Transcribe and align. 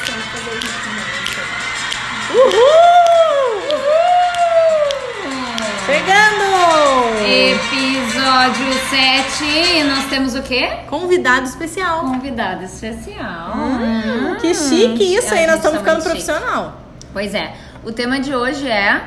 bastante 0.00 0.22
fazer 0.28 0.50
o 0.50 0.54
ritmo. 0.54 1.00
Uhul! 2.34 2.90
Chegando! 5.86 6.48
Episódio 7.26 8.72
7. 8.88 9.44
E 9.44 9.84
nós 9.84 10.04
temos 10.06 10.34
o 10.34 10.42
quê? 10.42 10.70
Convidado 10.88 11.46
especial. 11.46 12.00
Convidado 12.00 12.64
especial. 12.64 13.52
Hum, 13.56 14.36
que 14.40 14.54
chique 14.54 15.14
isso 15.16 15.34
aí, 15.34 15.46
nós 15.46 15.56
estamos 15.56 15.78
ficando 15.78 16.02
muito 16.02 16.10
chique. 16.10 16.24
profissional. 16.24 16.80
Pois 17.12 17.34
é. 17.34 17.52
O 17.84 17.92
tema 17.92 18.20
de 18.20 18.34
hoje 18.34 18.68
é 18.68 19.02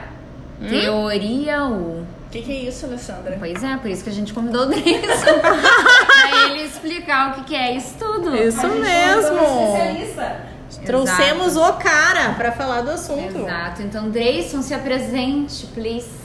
Teoria 0.70 1.64
U. 1.66 2.02
O 2.02 2.30
que, 2.34 2.42
que 2.42 2.52
é 2.52 2.56
isso, 2.68 2.86
Alessandra? 2.88 3.36
Pois 3.38 3.64
é, 3.64 3.78
por 3.78 3.90
isso 3.90 4.04
que 4.04 4.10
a 4.10 4.14
gente 4.14 4.34
convidou 4.34 4.64
o 4.64 4.66
Dreyson. 4.66 5.40
pra 5.40 6.50
ele 6.50 6.64
explicar 6.64 7.32
o 7.32 7.34
que 7.36 7.44
que 7.44 7.56
é 7.56 7.76
isso 7.76 7.96
tudo. 8.00 8.36
Isso 8.36 8.68
mesmo. 8.68 9.38
Especialista. 10.74 11.16
Trouxemos 11.16 11.56
o 11.58 11.74
cara 11.74 12.34
pra 12.34 12.52
falar 12.52 12.82
do 12.82 12.92
assunto. 12.92 13.40
Exato. 13.40 13.82
Então, 13.82 14.10
Dreyson, 14.10 14.62
se 14.62 14.74
apresente, 14.74 15.66
please. 15.68 16.24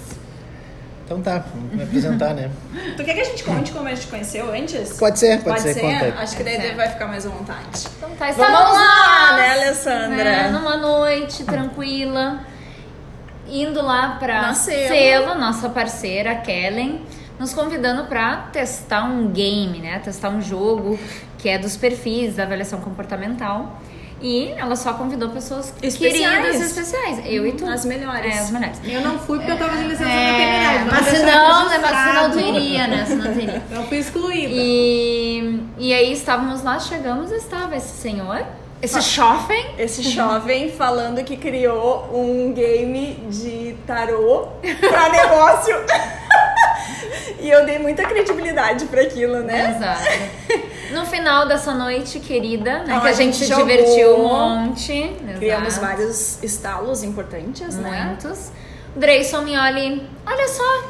Então 1.05 1.23
tá, 1.23 1.43
vamos 1.55 1.73
me 1.73 1.83
apresentar, 1.83 2.35
né? 2.35 2.51
Tu 2.95 3.03
quer 3.03 3.15
que 3.15 3.21
a 3.21 3.25
gente 3.25 3.43
conte 3.43 3.73
como 3.73 3.89
a 3.89 3.95
gente 3.95 4.09
conheceu 4.09 4.53
antes? 4.53 4.99
Pode 4.99 5.19
ser, 5.19 5.43
pode, 5.43 5.61
ser, 5.63 5.81
conta 5.81 6.05
aí. 6.05 6.13
Acho 6.19 6.37
que 6.37 6.45
daí 6.45 6.55
Pode 6.57 6.63
ser. 6.67 6.69
ele 6.69 6.77
vai 6.77 6.89
ficar 6.91 7.07
mais 7.07 7.25
à 7.25 7.31
vontade. 7.31 7.87
Então 7.97 8.11
tá, 8.11 8.27
Vamos 8.27 8.37
estávamos 8.37 8.73
lá, 8.77 9.37
né, 9.39 9.53
Alessandra? 9.53 10.25
né, 10.25 10.49
numa 10.51 10.77
noite 10.77 11.45
tranquila, 11.45 12.41
indo 13.49 13.81
lá 13.83 14.17
pra 14.21 14.43
Na 14.43 14.55
Selo. 14.55 15.35
Nossa 15.37 15.71
parceira, 15.71 16.33
a 16.33 16.35
Kellen, 16.35 17.01
nos 17.39 17.55
convidando 17.55 18.05
pra 18.05 18.49
testar 18.53 19.05
um 19.05 19.29
game, 19.29 19.79
né? 19.79 19.99
Testar 20.05 20.29
um 20.29 20.43
jogo 20.43 20.99
que 21.39 21.49
é 21.49 21.57
dos 21.57 21.75
perfis 21.75 22.37
da 22.37 22.43
avaliação 22.43 22.81
comportamental. 22.83 23.81
E 24.21 24.49
ela 24.57 24.75
só 24.75 24.95
convidou 24.95 25.29
pessoas 25.31 25.73
Especiais. 25.83 26.47
queridas 26.47 26.61
especiais. 26.61 27.21
Eu 27.25 27.47
e 27.47 27.53
tu. 27.53 27.65
As 27.67 27.85
melhores. 27.85 28.35
É, 28.35 28.39
as 28.41 28.51
melhores. 28.51 28.79
Eu 28.85 29.01
não 29.01 29.19
fui 29.19 29.39
porque 29.39 29.53
eu 29.53 29.59
tava 29.59 29.77
de 29.77 29.85
licença 29.85 30.11
É, 30.11 30.79
maternidade. 30.81 30.91
mas 30.91 31.07
senão, 31.07 31.69
né, 31.69 31.79
mas 31.81 32.09
senão 32.09 32.31
tu 32.33 32.39
iria, 32.41 32.87
né? 32.89 33.05
Senão 33.07 33.33
tu 33.33 33.39
iria. 33.41 33.63
Eu 33.71 33.83
fui 33.85 33.99
excluída. 33.99 34.53
E, 34.53 35.61
e 35.79 35.93
aí 35.95 36.13
estávamos 36.13 36.63
lá, 36.65 36.81
chegamos, 36.81 37.31
estava 37.31 37.77
esse 37.77 37.97
senhor, 38.01 38.45
esse 38.83 39.01
jovem, 39.01 39.67
Esse 39.79 40.03
jovem 40.03 40.71
falando 40.71 41.23
que 41.25 41.37
criou 41.37 42.09
um 42.13 42.53
game 42.53 43.15
de 43.31 43.77
tarô 43.87 44.49
pra 44.89 45.09
negócio. 45.11 45.75
E 47.41 47.51
eu 47.51 47.65
dei 47.65 47.79
muita 47.79 48.05
credibilidade 48.05 48.87
pra 48.87 49.03
aquilo, 49.03 49.41
né? 49.41 49.77
Exato. 49.77 50.69
No 50.93 51.05
final 51.05 51.47
dessa 51.47 51.75
noite 51.75 52.19
querida, 52.19 52.79
né? 52.79 52.85
Então, 52.85 53.01
que 53.01 53.09
a, 53.09 53.13
gente, 53.13 53.45
gente 53.45 53.55
divertiu 53.55 54.17
um 54.17 54.29
monte. 54.29 55.15
Criamos 55.37 55.69
exato, 55.69 55.87
vários 55.87 56.43
estalos 56.43 57.03
importantes, 57.03 57.77
né? 57.77 58.07
Muitos. 58.07 58.51
Dreyson 58.97 59.43
me 59.43 59.57
olha 59.57 59.79
e, 59.79 60.07
olha 60.27 60.49
só, 60.49 60.85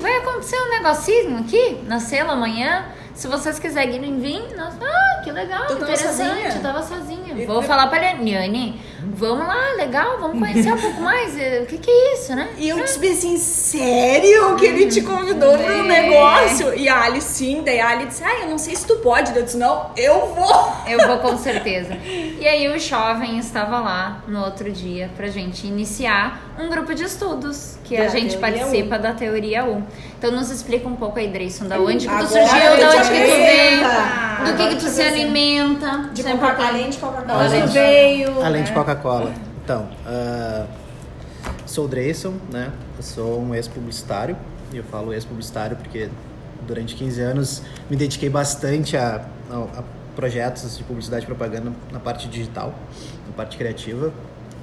vai 0.00 0.16
acontecer 0.16 0.56
um 0.56 0.70
negocinho 0.70 1.38
aqui 1.38 1.82
na 1.86 2.00
cela 2.00 2.32
amanhã. 2.32 2.86
Se 3.14 3.28
vocês 3.28 3.58
quiserem 3.58 4.18
vir, 4.18 4.56
nós, 4.56 4.74
ah, 4.80 5.15
que 5.26 5.32
legal, 5.32 5.66
Tu 5.66 5.74
tava 5.76 5.82
interessante. 5.92 6.16
sozinha? 6.28 6.48
Eu 6.54 6.62
tava 6.62 6.82
sozinha. 6.84 7.34
E 7.36 7.46
Vou 7.46 7.60
tu- 7.60 7.66
falar 7.66 7.88
pra 7.88 8.12
ele, 8.12 8.22
Niane, 8.22 8.80
vamos 9.02 9.44
lá, 9.46 9.72
legal, 9.76 10.18
vamos 10.20 10.38
conhecer 10.38 10.72
um 10.72 10.78
pouco 10.80 11.00
mais. 11.00 11.34
O 11.62 11.66
que 11.66 11.78
que 11.78 11.90
é 11.90 12.14
isso, 12.14 12.34
né? 12.36 12.48
E 12.56 12.68
eu 12.68 12.76
disse 12.80 13.04
assim, 13.08 13.36
sério 13.36 14.54
que 14.56 14.64
ele 14.66 14.86
te 14.86 15.00
convidou 15.02 15.56
pro 15.58 15.72
É. 15.72 15.82
negócio? 15.82 16.74
E 16.74 16.88
a 16.88 17.02
Ali 17.06 17.20
sim, 17.20 17.62
daí 17.64 17.80
a 17.80 17.88
Ali 17.90 18.06
disse, 18.06 18.22
ah, 18.24 18.40
eu 18.42 18.48
não 18.48 18.58
sei 18.58 18.74
se 18.76 18.86
tu 18.86 18.96
pode. 18.96 19.34
Eu 19.36 19.42
disse, 19.42 19.56
não, 19.56 19.90
eu 19.96 20.32
vou. 20.34 20.72
Eu 20.86 21.06
vou 21.06 21.18
com 21.18 21.36
certeza. 21.36 21.96
E 22.38 22.46
aí 22.46 22.68
o 22.68 22.78
jovem 22.78 23.38
estava 23.38 23.80
lá 23.80 24.22
no 24.28 24.44
outro 24.44 24.70
dia 24.70 25.10
pra 25.16 25.26
gente 25.28 25.66
iniciar 25.66 26.54
um 26.60 26.68
grupo 26.68 26.94
de 26.94 27.02
estudos 27.04 27.76
que 27.82 27.96
a 27.96 28.04
Da 28.04 28.08
gente 28.08 28.36
teoria 28.36 28.58
participa 28.60 28.98
da 28.98 29.12
teoria 29.14 29.64
U. 29.64 29.82
Então 30.18 30.30
nos 30.32 30.50
explica 30.50 30.88
um 30.88 30.96
pouco 30.96 31.18
aí, 31.18 31.28
Dreyson, 31.28 31.66
da 31.66 31.78
onde 31.78 32.08
que 32.08 32.16
tu 32.16 32.26
surgiu, 32.26 32.48
da 32.48 32.88
onde 32.88 32.96
que 32.96 33.04
tu 33.04 33.10
vem, 33.10 33.84
apresento. 33.84 33.88
do 34.38 34.44
que 34.44 34.50
Agora 34.50 34.68
que 34.68 34.74
eu 34.74 34.78
tu 34.78 34.80
se 34.88 35.00
apresento. 35.02 35.14
alimenta. 35.14 36.10
De 36.14 36.26
é 36.26 36.32
Coca- 36.36 36.66
além 36.66 36.90
de 36.90 36.96
Coca-Cola. 36.98 37.44
Além 37.44 37.66
de- 37.66 37.72
veio. 37.72 38.42
Além 38.42 38.62
de 38.62 38.70
né? 38.70 38.74
Coca-Cola. 38.76 39.32
Então, 39.62 39.88
ah, 40.06 40.66
sou 41.66 41.84
o 41.84 41.88
Dreyson, 41.88 42.34
né? 42.50 42.72
Eu 42.96 43.02
sou 43.02 43.40
um 43.42 43.54
ex-publicitário. 43.54 44.36
E 44.72 44.78
eu 44.78 44.84
falo 44.84 45.12
ex-publicitário 45.12 45.76
porque 45.76 46.08
durante 46.66 46.94
15 46.96 47.20
anos 47.20 47.62
me 47.90 47.96
dediquei 47.96 48.28
bastante 48.30 48.96
a, 48.96 49.22
a- 49.50 49.78
a 49.78 49.82
projetos 50.16 50.78
de 50.78 50.82
publicidade 50.82 51.24
e 51.24 51.26
propaganda 51.26 51.72
na 51.92 52.00
parte 52.00 52.26
digital, 52.26 52.74
na 53.26 53.32
parte 53.36 53.56
criativa. 53.58 54.12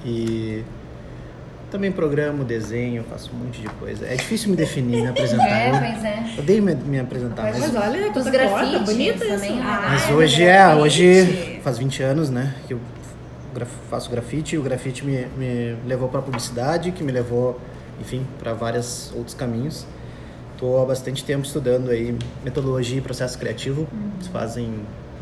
E 0.04 0.64
também 1.74 1.90
programo, 1.90 2.44
desenho, 2.44 3.02
faço 3.02 3.32
um 3.34 3.44
monte 3.46 3.60
de 3.60 3.66
coisa. 3.66 4.06
É 4.06 4.14
difícil 4.14 4.48
me 4.48 4.54
definir, 4.54 5.02
me 5.02 5.08
apresentar. 5.08 5.48
É, 5.48 5.70
Eu 5.70 5.72
pois 5.80 6.04
é. 6.04 6.24
odeio 6.38 6.62
me, 6.62 6.72
me 6.72 7.00
apresentar, 7.00 7.42
mas 7.42 7.58
Mas 7.58 7.74
olha, 7.74 8.12
Os 8.12 8.28
grafites 8.28 8.90
isso. 8.90 9.18
também, 9.18 9.56
né? 9.56 9.62
Ah, 9.66 9.88
Mas 9.90 10.08
é 10.08 10.12
hoje 10.14 10.42
é, 10.44 10.52
grafite. 10.52 10.80
hoje 10.82 11.60
faz 11.64 11.76
20 11.76 12.02
anos, 12.04 12.30
né, 12.30 12.54
que 12.68 12.74
eu 12.74 12.80
faço 13.90 14.08
grafite 14.08 14.54
e 14.54 14.58
o 14.58 14.62
grafite 14.62 15.04
me, 15.04 15.26
me 15.36 15.76
levou 15.84 16.08
para 16.08 16.22
publicidade, 16.22 16.92
que 16.92 17.02
me 17.02 17.10
levou, 17.10 17.60
enfim, 18.00 18.24
para 18.38 18.52
vários 18.52 19.12
outros 19.16 19.34
caminhos. 19.34 19.84
Tô 20.56 20.80
há 20.80 20.84
bastante 20.84 21.24
tempo 21.24 21.44
estudando 21.44 21.90
aí 21.90 22.16
metodologia 22.44 22.98
e 22.98 23.00
processo 23.00 23.36
criativo, 23.36 23.88
isso 24.20 24.30
fazem 24.30 24.74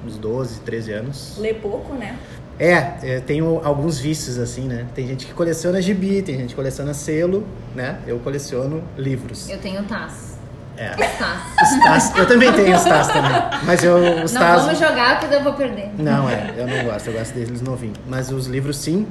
uns 0.07 0.17
12, 0.17 0.61
13 0.61 0.93
anos. 0.93 1.35
Lê 1.39 1.55
pouco, 1.55 1.95
né? 1.95 2.17
É, 2.59 2.93
é, 3.03 3.21
tenho 3.21 3.61
alguns 3.65 3.99
vícios 3.99 4.39
assim, 4.39 4.63
né? 4.69 4.87
Tem 4.95 5.07
gente 5.07 5.27
que 5.27 5.33
coleciona 5.33 5.81
gibi, 5.81 6.23
tem 6.23 6.37
gente 6.37 6.51
que 6.51 6.55
coleciona 6.55 6.93
selo, 6.95 7.47
né? 7.75 7.99
Eu 8.07 8.19
coleciono 8.21 8.83
livros. 8.97 9.49
Eu 9.49 9.59
tenho 9.59 9.83
Taz. 9.85 10.39
É. 10.77 10.91
Taz. 10.91 11.41
Os 11.63 11.85
Taz- 11.85 12.17
eu 12.17 12.27
também 12.27 12.53
tenho 12.53 12.77
os 12.77 12.85
Taz 12.85 13.09
também, 13.09 13.31
mas 13.65 13.83
eu 13.83 13.97
os 14.25 14.33
Não 14.33 14.41
Taz 14.41 14.63
vamos 14.65 14.79
jogar 14.79 15.21
porque 15.21 15.35
eu 15.35 15.43
vou 15.43 15.55
perder. 15.55 15.91
não, 15.99 16.29
é, 16.29 16.53
eu 16.57 16.67
não 16.67 16.85
gosto, 16.85 17.09
eu 17.09 17.15
gosto 17.15 17.35
deles 17.35 17.61
novinhos. 17.63 17.97
Mas 18.07 18.31
os 18.31 18.47
livros 18.47 18.77
sim, 18.77 19.07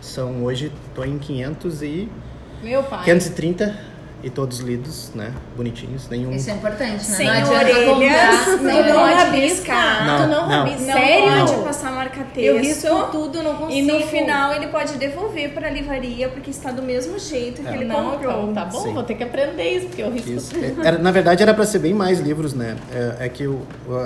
são 0.00 0.42
hoje, 0.44 0.72
tô 0.94 1.04
em 1.04 1.18
500 1.18 1.82
e 1.82 2.08
Meu 2.62 2.82
pai. 2.82 3.04
530 3.04 3.74
e 4.22 4.28
todos 4.30 4.58
lidos, 4.58 5.12
né? 5.14 5.32
Bonitinhos, 5.56 6.08
nenhum. 6.08 6.32
Isso 6.32 6.50
é 6.50 6.54
importante, 6.54 6.92
né? 6.92 6.98
Sem 6.98 7.26
não 7.26 7.34
adianta 7.34 7.64
orelhas, 7.64 7.84
comprar. 7.88 8.56
não 8.62 8.62
Não 8.62 8.94
pode 8.94 9.14
rabisca. 9.14 9.36
riscar. 9.38 10.06
Não, 10.06 10.16
tu 10.16 10.28
não, 10.28 10.40
não. 10.40 10.48
rabisca. 10.48 10.80
Não 10.86 10.92
Sério? 10.92 11.46
pode 11.46 11.64
passar 11.64 11.92
marca-texto. 11.92 12.38
Eu 12.38 12.58
risco 12.58 13.08
tudo, 13.12 13.42
não 13.44 13.54
consigo. 13.54 13.72
E 13.78 13.82
no 13.82 14.00
final 14.08 14.52
ele 14.54 14.66
pode 14.68 14.94
devolver 14.98 15.50
pra 15.54 15.70
livraria 15.70 16.28
porque 16.30 16.50
está 16.50 16.72
do 16.72 16.82
mesmo 16.82 17.16
jeito 17.18 17.62
que 17.62 17.68
É. 17.68 17.74
ele 17.74 17.84
Não, 17.84 18.10
comprou. 18.12 18.42
então, 18.42 18.54
tá 18.54 18.64
bom, 18.64 18.80
Sim. 18.82 18.94
vou 18.94 19.02
ter 19.04 19.14
que 19.14 19.22
aprender 19.22 19.70
isso, 19.70 19.86
porque 19.86 20.02
eu 20.02 20.10
risco 20.10 20.30
Isso. 20.30 20.50
tudo. 20.54 20.84
Era, 20.84 20.98
na 20.98 21.10
verdade 21.12 21.42
era 21.42 21.54
para 21.54 21.64
ser 21.64 21.78
bem 21.78 21.94
mais 21.94 22.18
livros, 22.18 22.54
né? 22.54 22.76
É, 22.92 23.26
é 23.26 23.28
que 23.28 23.46
o, 23.46 23.62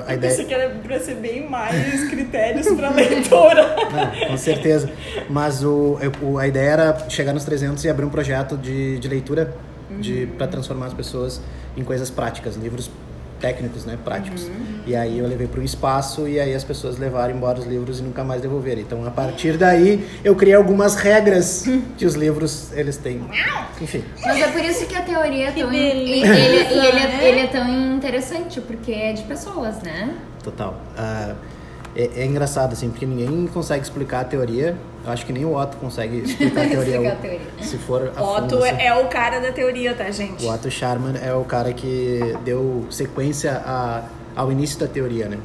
a 0.06 0.12
Eu 0.12 0.18
pensei 0.18 0.44
ideia. 0.44 0.44
que 0.46 0.54
era 0.54 0.68
pra 0.82 1.00
ser 1.00 1.14
bem 1.14 1.48
mais 1.48 2.08
critérios 2.10 2.66
pra 2.76 2.90
leitora. 2.90 3.76
Não, 3.92 4.28
com 4.28 4.36
certeza. 4.36 4.90
Mas 5.30 5.64
o, 5.64 5.98
o- 6.20 6.38
a 6.38 6.46
ideia 6.46 6.68
era 6.70 7.08
chegar 7.08 7.32
nos 7.32 7.44
300 7.44 7.82
e 7.84 7.88
abrir 7.88 8.04
um 8.04 8.10
projeto 8.10 8.56
de, 8.56 8.98
de 8.98 9.08
leitura 9.08 9.54
de, 10.00 10.26
para 10.38 10.46
transformar 10.46 10.86
as 10.86 10.94
pessoas 10.94 11.40
em 11.76 11.84
coisas 11.84 12.10
práticas, 12.10 12.56
livros 12.56 12.90
técnicos, 13.42 13.84
né, 13.84 13.98
práticos. 14.02 14.48
E 14.86 14.94
aí 14.94 15.18
eu 15.18 15.26
levei 15.26 15.48
para 15.48 15.60
um 15.60 15.64
espaço 15.64 16.28
e 16.28 16.38
aí 16.38 16.54
as 16.54 16.62
pessoas 16.62 16.96
levaram 16.96 17.34
embora 17.34 17.58
os 17.58 17.66
livros 17.66 17.98
e 17.98 18.02
nunca 18.02 18.22
mais 18.22 18.40
devolveram. 18.40 18.80
Então 18.80 19.04
a 19.04 19.10
partir 19.10 19.56
daí 19.56 20.08
eu 20.24 20.34
criei 20.36 20.54
algumas 20.54 20.94
regras 20.94 21.64
que 21.98 22.06
os 22.06 22.14
livros 22.14 22.72
eles 22.72 22.96
têm. 22.96 23.20
Enfim. 23.80 24.04
Mas 24.22 24.40
é 24.40 24.48
por 24.48 24.64
isso 24.64 24.86
que 24.86 24.94
a 24.94 25.02
teoria 25.02 25.48
é 25.48 25.52
tão. 25.52 25.68
beleza, 25.68 25.82
ele, 25.82 26.10
e 26.10 26.86
ele, 26.86 26.98
é, 26.98 27.08
né? 27.08 27.28
ele 27.28 27.40
é 27.40 27.46
tão 27.48 27.96
interessante, 27.96 28.60
porque 28.60 28.92
é 28.92 29.12
de 29.12 29.24
pessoas, 29.24 29.82
né? 29.82 30.14
Total. 30.42 30.80
Ah, 30.96 31.34
é, 31.94 32.10
é 32.16 32.26
engraçado, 32.26 32.72
assim, 32.72 32.88
porque 32.90 33.04
ninguém 33.04 33.46
consegue 33.46 33.82
explicar 33.82 34.20
a 34.20 34.24
teoria. 34.24 34.76
Eu 35.04 35.10
acho 35.10 35.26
que 35.26 35.32
nem 35.32 35.44
o 35.44 35.54
Otto 35.56 35.76
consegue 35.76 36.18
explicar 36.18 36.64
a 36.64 36.68
teoria. 36.70 36.94
Explicar 36.94 37.12
a 37.12 37.16
teoria. 37.16 37.40
Se 37.60 37.78
for 37.78 38.12
a 38.16 38.22
Otto 38.22 38.40
fundo, 38.40 38.64
assim. 38.64 38.82
é 38.82 38.94
o 38.94 39.08
cara 39.08 39.40
da 39.40 39.52
teoria, 39.52 39.94
tá, 39.94 40.10
gente? 40.10 40.44
O 40.44 40.52
Otto 40.52 40.70
Scharman 40.70 41.14
é 41.22 41.34
o 41.34 41.44
cara 41.44 41.72
que 41.72 42.36
deu 42.44 42.86
sequência 42.90 43.62
a, 43.64 44.02
ao 44.34 44.50
início 44.50 44.78
da 44.78 44.86
teoria, 44.86 45.28
né? 45.28 45.38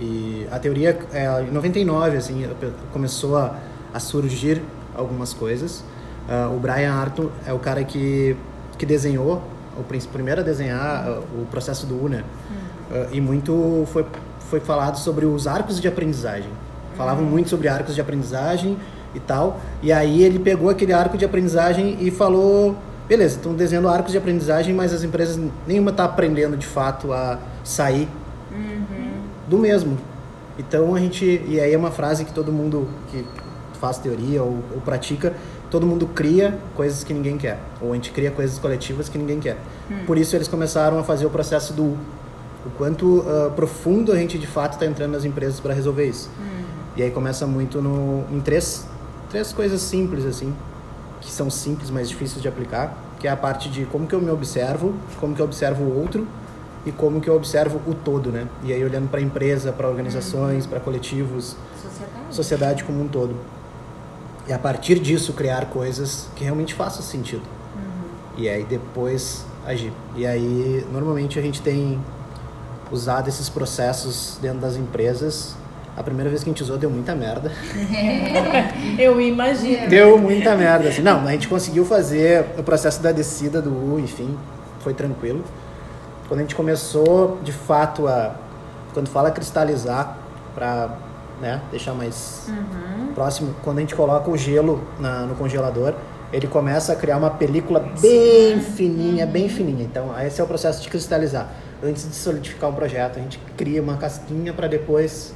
E 0.00 0.46
a 0.50 0.58
teoria, 0.58 0.98
é, 1.12 1.42
em 1.42 1.52
99, 1.52 2.16
assim, 2.16 2.48
começou 2.92 3.36
a, 3.36 3.56
a 3.94 4.00
surgir 4.00 4.62
algumas 4.96 5.32
coisas. 5.32 5.84
Ah, 6.28 6.48
o 6.48 6.58
Brian 6.58 6.92
Arthur 6.92 7.30
é 7.46 7.52
o 7.52 7.58
cara 7.58 7.84
que, 7.84 8.36
que 8.78 8.86
desenhou, 8.86 9.42
o 9.76 9.82
primeiro 10.12 10.40
a 10.40 10.44
desenhar 10.44 11.06
ah, 11.06 11.20
o 11.40 11.46
processo 11.46 11.86
do 11.86 12.04
UNA. 12.04 12.24
Ah, 12.90 13.08
e 13.12 13.20
muito 13.20 13.84
foi, 13.92 14.04
foi 14.52 14.60
falado 14.60 14.98
sobre 14.98 15.24
os 15.24 15.46
arcos 15.46 15.80
de 15.80 15.88
aprendizagem. 15.88 16.50
Falavam 16.94 17.24
muito 17.24 17.48
sobre 17.48 17.68
arcos 17.68 17.94
de 17.94 18.02
aprendizagem 18.02 18.76
e 19.14 19.18
tal. 19.18 19.58
E 19.82 19.90
aí 19.90 20.22
ele 20.22 20.38
pegou 20.38 20.68
aquele 20.68 20.92
arco 20.92 21.16
de 21.16 21.24
aprendizagem 21.24 21.96
e 22.00 22.10
falou: 22.10 22.76
beleza, 23.08 23.36
estão 23.36 23.54
desenhando 23.54 23.88
arcos 23.88 24.12
de 24.12 24.18
aprendizagem, 24.18 24.74
mas 24.74 24.92
as 24.92 25.02
empresas 25.02 25.40
nenhuma 25.66 25.90
está 25.90 26.04
aprendendo 26.04 26.54
de 26.54 26.66
fato 26.66 27.14
a 27.14 27.38
sair 27.64 28.06
do 29.48 29.56
mesmo. 29.56 29.96
Então 30.58 30.94
a 30.94 31.00
gente. 31.00 31.24
E 31.48 31.58
aí 31.58 31.72
é 31.72 31.78
uma 31.78 31.90
frase 31.90 32.22
que 32.22 32.32
todo 32.34 32.52
mundo 32.52 32.86
que 33.10 33.24
faz 33.80 33.96
teoria 33.96 34.42
ou, 34.42 34.58
ou 34.74 34.82
pratica, 34.82 35.32
todo 35.70 35.86
mundo 35.86 36.06
cria 36.08 36.58
coisas 36.74 37.02
que 37.02 37.14
ninguém 37.14 37.38
quer. 37.38 37.58
Ou 37.80 37.92
a 37.92 37.94
gente 37.94 38.10
cria 38.10 38.30
coisas 38.30 38.58
coletivas 38.58 39.08
que 39.08 39.16
ninguém 39.16 39.40
quer. 39.40 39.56
Por 40.06 40.18
isso 40.18 40.36
eles 40.36 40.46
começaram 40.46 40.98
a 40.98 41.02
fazer 41.02 41.24
o 41.24 41.30
processo 41.30 41.72
do 41.72 41.96
o 42.66 42.70
quanto 42.70 43.24
ah, 43.26 43.50
profundo 43.54 44.12
a 44.12 44.16
gente 44.16 44.38
de 44.38 44.46
fato 44.46 44.74
está 44.74 44.86
entrando 44.86 45.12
nas 45.12 45.24
empresas 45.24 45.60
para 45.60 45.74
resolver 45.74 46.06
isso. 46.06 46.30
E 46.96 47.02
aí 47.02 47.10
começa 47.10 47.46
muito 47.46 47.80
no, 47.80 48.24
em 48.30 48.40
três, 48.40 48.86
três 49.30 49.52
coisas 49.52 49.80
simples 49.80 50.26
assim, 50.26 50.54
que 51.20 51.30
são 51.30 51.48
simples, 51.48 51.88
mas 51.90 52.08
difíceis 52.08 52.42
de 52.42 52.48
aplicar, 52.48 52.94
que 53.18 53.26
é 53.26 53.30
a 53.30 53.36
parte 53.36 53.70
de 53.70 53.86
como 53.86 54.06
que 54.06 54.14
eu 54.14 54.20
me 54.20 54.30
observo, 54.30 54.94
como 55.18 55.34
que 55.34 55.40
eu 55.40 55.46
observo 55.46 55.84
o 55.84 56.00
outro 56.00 56.26
e 56.84 56.92
como 56.92 57.20
que 57.20 57.30
eu 57.30 57.36
observo 57.36 57.80
o 57.86 57.94
todo, 57.94 58.30
né? 58.30 58.46
E 58.62 58.72
aí 58.72 58.84
olhando 58.84 59.08
para 59.08 59.20
a 59.20 59.22
empresa, 59.22 59.72
para 59.72 59.88
organizações, 59.88 60.66
para 60.66 60.80
coletivos, 60.80 61.56
Sociedade. 61.80 62.34
sociedade 62.34 62.84
como 62.84 63.02
um 63.02 63.08
todo. 63.08 63.36
E 64.46 64.52
a 64.52 64.58
partir 64.58 64.98
disso 64.98 65.32
criar 65.32 65.66
coisas 65.66 66.28
que 66.34 66.44
realmente 66.44 66.74
façam 66.74 67.00
sentido. 67.00 67.42
E 68.36 68.48
aí 68.48 68.64
depois 68.64 69.44
agir. 69.66 69.92
E 70.16 70.26
aí 70.26 70.84
normalmente 70.92 71.38
a 71.38 71.42
gente 71.42 71.62
tem 71.62 71.98
usado 72.92 73.28
esses 73.28 73.48
processos 73.48 74.38
dentro 74.40 74.58
das 74.60 74.76
empresas. 74.76 75.54
A 75.96 76.02
primeira 76.02 76.30
vez 76.30 76.42
que 76.42 76.48
a 76.48 76.52
gente 76.52 76.62
usou 76.62 76.78
deu 76.78 76.88
muita 76.90 77.14
merda. 77.14 77.50
Eu 78.98 79.20
imagino. 79.20 79.88
Deu 79.88 80.18
muita 80.18 80.54
merda, 80.56 80.88
assim. 80.88 81.02
Não, 81.02 81.26
a 81.26 81.32
gente 81.32 81.48
conseguiu 81.48 81.84
fazer 81.84 82.46
o 82.58 82.62
processo 82.62 83.02
da 83.02 83.12
descida 83.12 83.60
do 83.60 83.70
U, 83.70 83.98
enfim, 84.00 84.36
foi 84.80 84.94
tranquilo. 84.94 85.42
Quando 86.28 86.40
a 86.40 86.42
gente 86.42 86.54
começou, 86.54 87.38
de 87.42 87.52
fato, 87.52 88.06
a... 88.08 88.34
Quando 88.94 89.08
fala 89.08 89.30
cristalizar, 89.30 90.16
para 90.54 90.96
né, 91.40 91.60
deixar 91.70 91.94
mais 91.94 92.48
próximo, 93.14 93.54
quando 93.62 93.78
a 93.78 93.80
gente 93.80 93.94
coloca 93.94 94.30
o 94.30 94.36
gelo 94.36 94.82
na- 94.98 95.20
no 95.22 95.34
congelador, 95.34 95.94
ele 96.32 96.46
começa 96.46 96.92
a 96.92 96.96
criar 96.96 97.16
uma 97.18 97.30
película 97.30 97.80
bem 98.00 98.60
fininha, 98.60 99.26
bem 99.26 99.48
fininha. 99.48 99.82
Então, 99.84 100.08
esse 100.22 100.40
é 100.40 100.44
o 100.44 100.46
processo 100.46 100.82
de 100.82 100.88
cristalizar. 100.88 101.48
Antes 101.84 102.08
de 102.08 102.14
solidificar 102.14 102.70
um 102.70 102.74
projeto, 102.74 103.18
a 103.18 103.22
gente 103.22 103.38
cria 103.56 103.82
uma 103.82 103.96
casquinha 103.96 104.52
para 104.52 104.68
depois 104.68 105.34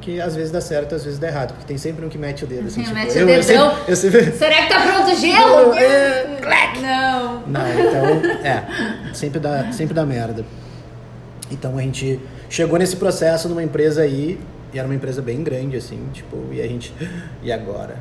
que 0.00 0.20
às 0.20 0.36
vezes 0.36 0.52
dá 0.52 0.60
certo, 0.60 0.94
às 0.94 1.04
vezes 1.04 1.18
dá 1.18 1.26
errado, 1.26 1.52
porque 1.54 1.66
tem 1.66 1.76
sempre 1.76 2.04
um 2.06 2.08
que 2.08 2.16
mete 2.16 2.44
o 2.44 2.46
dedo. 2.46 2.68
Assim, 2.68 2.80
Uhum, 2.80 2.86
tipo, 2.94 2.94
mete 2.96 3.16
o 3.16 3.18
eu, 3.18 3.28
eu 3.28 3.42
sempre- 3.42 3.82
eu 3.88 3.96
sempre- 3.96 4.32
Será 4.32 4.62
que 4.62 4.68
tá 4.72 4.80
pronto 4.82 5.10
o 5.10 5.16
gelo? 5.16 5.74
É, 5.74 6.38
Não. 6.80 7.42
Não, 7.46 7.68
então, 7.68 8.30
é, 8.44 8.64
sempre 9.14 9.40
dá, 9.40 9.72
sempre 9.72 9.94
dá 9.94 10.06
merda. 10.06 10.44
Então 11.50 11.76
a 11.76 11.82
gente 11.82 12.20
chegou 12.48 12.78
nesse 12.78 12.96
processo 12.96 13.48
numa 13.48 13.62
empresa 13.62 14.02
aí, 14.02 14.38
e 14.72 14.78
era 14.78 14.86
uma 14.86 14.94
empresa 14.94 15.20
bem 15.20 15.42
grande, 15.42 15.76
assim, 15.76 15.98
tipo, 16.12 16.36
e 16.52 16.60
a 16.62 16.66
gente, 16.68 16.94
e 17.42 17.50
agora? 17.50 17.96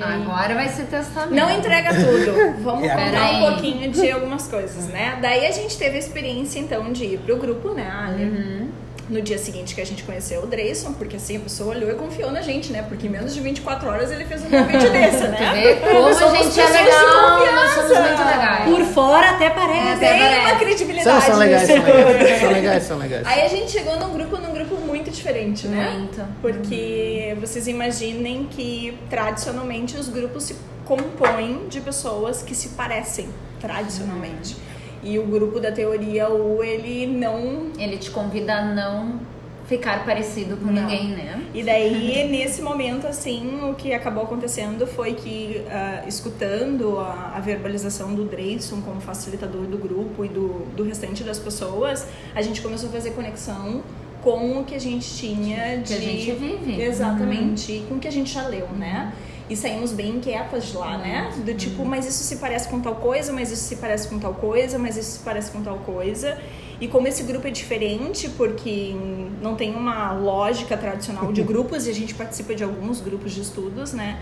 Agora 0.00 0.54
vai 0.54 0.68
ser 0.68 0.84
testamento. 0.84 1.34
Não 1.34 1.50
entrega 1.50 1.90
tudo. 1.94 2.62
Vamos 2.62 2.84
É, 2.88 2.94
contar 2.94 3.30
um 3.32 3.50
pouquinho 3.52 3.90
de 3.90 4.10
algumas 4.10 4.46
coisas, 4.48 4.86
né? 4.88 5.18
Daí 5.20 5.44
a 5.46 5.50
gente 5.50 5.76
teve 5.76 5.96
a 5.96 5.98
experiência, 5.98 6.58
então, 6.60 6.92
de 6.92 7.04
ir 7.04 7.18
pro 7.18 7.36
grupo, 7.36 7.70
né, 7.74 7.90
Ali? 7.90 8.24
Uhum. 8.24 8.68
No 9.08 9.20
dia 9.20 9.36
seguinte 9.36 9.74
que 9.74 9.80
a 9.80 9.86
gente 9.86 10.04
conheceu 10.04 10.42
o 10.42 10.46
Dreyson, 10.46 10.92
porque 10.92 11.16
assim, 11.16 11.36
a 11.36 11.40
pessoa 11.40 11.74
olhou 11.74 11.90
e 11.90 11.94
confiou 11.94 12.30
na 12.30 12.40
gente, 12.40 12.72
né? 12.72 12.82
Porque 12.82 13.06
em 13.06 13.10
menos 13.10 13.34
de 13.34 13.40
24 13.40 13.88
horas 13.88 14.10
ele 14.10 14.24
fez 14.24 14.42
um 14.42 14.48
convite 14.50 14.88
desse, 14.88 15.28
né? 15.28 15.52
vê 15.54 15.74
como 15.90 16.06
a 16.06 16.12
gente 16.12 16.60
é 16.60 16.68
legal, 16.68 17.52
nós 17.52 17.70
somos 17.72 17.98
muito 17.98 18.24
legais. 18.24 18.70
Por 18.70 18.84
fora 18.86 19.30
até 19.30 19.50
parece. 19.50 20.04
É, 20.04 20.08
Tem 20.08 20.18
parece. 20.18 20.40
uma 20.50 20.58
credibilidade. 20.58 21.10
São, 21.10 21.20
são 21.20 21.38
legais, 21.38 21.66
são 21.66 21.76
legais, 21.76 22.40
são 22.40 22.50
legais, 22.50 22.82
são 22.84 22.98
legais. 22.98 23.26
Aí 23.26 23.42
a 23.42 23.48
gente 23.48 23.70
chegou 23.70 23.98
num 23.98 24.12
grupo, 24.12 24.36
num 24.38 24.52
grupo 24.52 24.76
muito 24.76 25.10
diferente, 25.10 25.66
né? 25.66 25.90
Muito. 25.98 26.24
Porque 26.40 27.36
vocês 27.40 27.66
imaginem 27.66 28.46
que 28.50 28.96
tradicionalmente 29.10 29.96
os 29.96 30.08
grupos 30.08 30.44
se 30.44 30.56
compõem 30.84 31.68
de 31.68 31.80
pessoas 31.80 32.42
que 32.42 32.54
se 32.54 32.70
parecem 32.70 33.28
tradicionalmente. 33.60 34.56
E 35.02 35.18
o 35.18 35.26
grupo 35.26 35.58
da 35.58 35.72
teoria 35.72 36.30
U, 36.30 36.62
ele 36.62 37.06
não 37.06 37.72
Ele 37.78 37.96
te 37.96 38.10
convida 38.10 38.54
a 38.54 38.64
não 38.64 39.20
ficar 39.66 40.04
parecido 40.04 40.56
com 40.56 40.66
Não. 40.66 40.82
ninguém, 40.82 41.08
né? 41.08 41.42
E 41.54 41.62
daí, 41.62 42.28
nesse 42.30 42.60
momento, 42.60 43.06
assim, 43.06 43.60
o 43.62 43.74
que 43.74 43.92
acabou 43.92 44.24
acontecendo 44.24 44.86
foi 44.86 45.14
que, 45.14 45.62
ah, 45.70 46.02
escutando 46.06 46.98
a, 46.98 47.32
a 47.36 47.40
verbalização 47.40 48.14
do 48.14 48.24
Dreyson 48.24 48.80
como 48.82 49.00
facilitador 49.00 49.62
do 49.62 49.78
grupo 49.78 50.24
e 50.24 50.28
do, 50.28 50.66
do 50.76 50.82
restante 50.82 51.22
das 51.24 51.38
pessoas, 51.38 52.06
a 52.34 52.42
gente 52.42 52.60
começou 52.60 52.88
a 52.88 52.92
fazer 52.92 53.10
conexão 53.12 53.82
com 54.22 54.60
o 54.60 54.64
que 54.64 54.74
a 54.74 54.80
gente 54.80 55.08
tinha 55.16 55.78
de... 55.78 55.84
Que 55.84 55.94
a 55.94 56.00
gente 56.00 56.32
vive. 56.32 56.72
Uhum. 56.72 56.80
Exatamente, 56.80 57.72
e 57.72 57.86
com 57.88 57.96
o 57.96 57.98
que 57.98 58.06
a 58.06 58.12
gente 58.12 58.32
já 58.32 58.46
leu, 58.46 58.68
né? 58.68 59.12
E 59.52 59.56
saímos 59.56 59.92
bem 59.92 60.16
inquietas 60.16 60.64
de 60.64 60.76
lá, 60.78 60.96
né? 60.96 61.30
Uhum. 61.36 61.42
Do 61.42 61.54
tipo, 61.54 61.84
mas 61.84 62.06
isso 62.06 62.24
se 62.24 62.36
parece 62.36 62.68
com 62.70 62.80
tal 62.80 62.94
coisa, 62.94 63.34
mas 63.34 63.52
isso 63.52 63.64
se 63.64 63.76
parece 63.76 64.08
com 64.08 64.18
tal 64.18 64.32
coisa, 64.32 64.78
mas 64.78 64.96
isso 64.96 65.18
se 65.18 65.18
parece 65.18 65.50
com 65.50 65.62
tal 65.62 65.76
coisa. 65.80 66.38
E 66.80 66.88
como 66.88 67.06
esse 67.06 67.22
grupo 67.22 67.46
é 67.46 67.50
diferente, 67.50 68.30
porque 68.30 68.96
não 69.42 69.54
tem 69.54 69.74
uma 69.74 70.10
lógica 70.12 70.74
tradicional 70.74 71.30
de 71.34 71.42
grupos, 71.44 71.86
e 71.86 71.90
a 71.90 71.94
gente 71.94 72.14
participa 72.14 72.54
de 72.54 72.64
alguns 72.64 73.02
grupos 73.02 73.32
de 73.32 73.42
estudos, 73.42 73.92
né? 73.92 74.20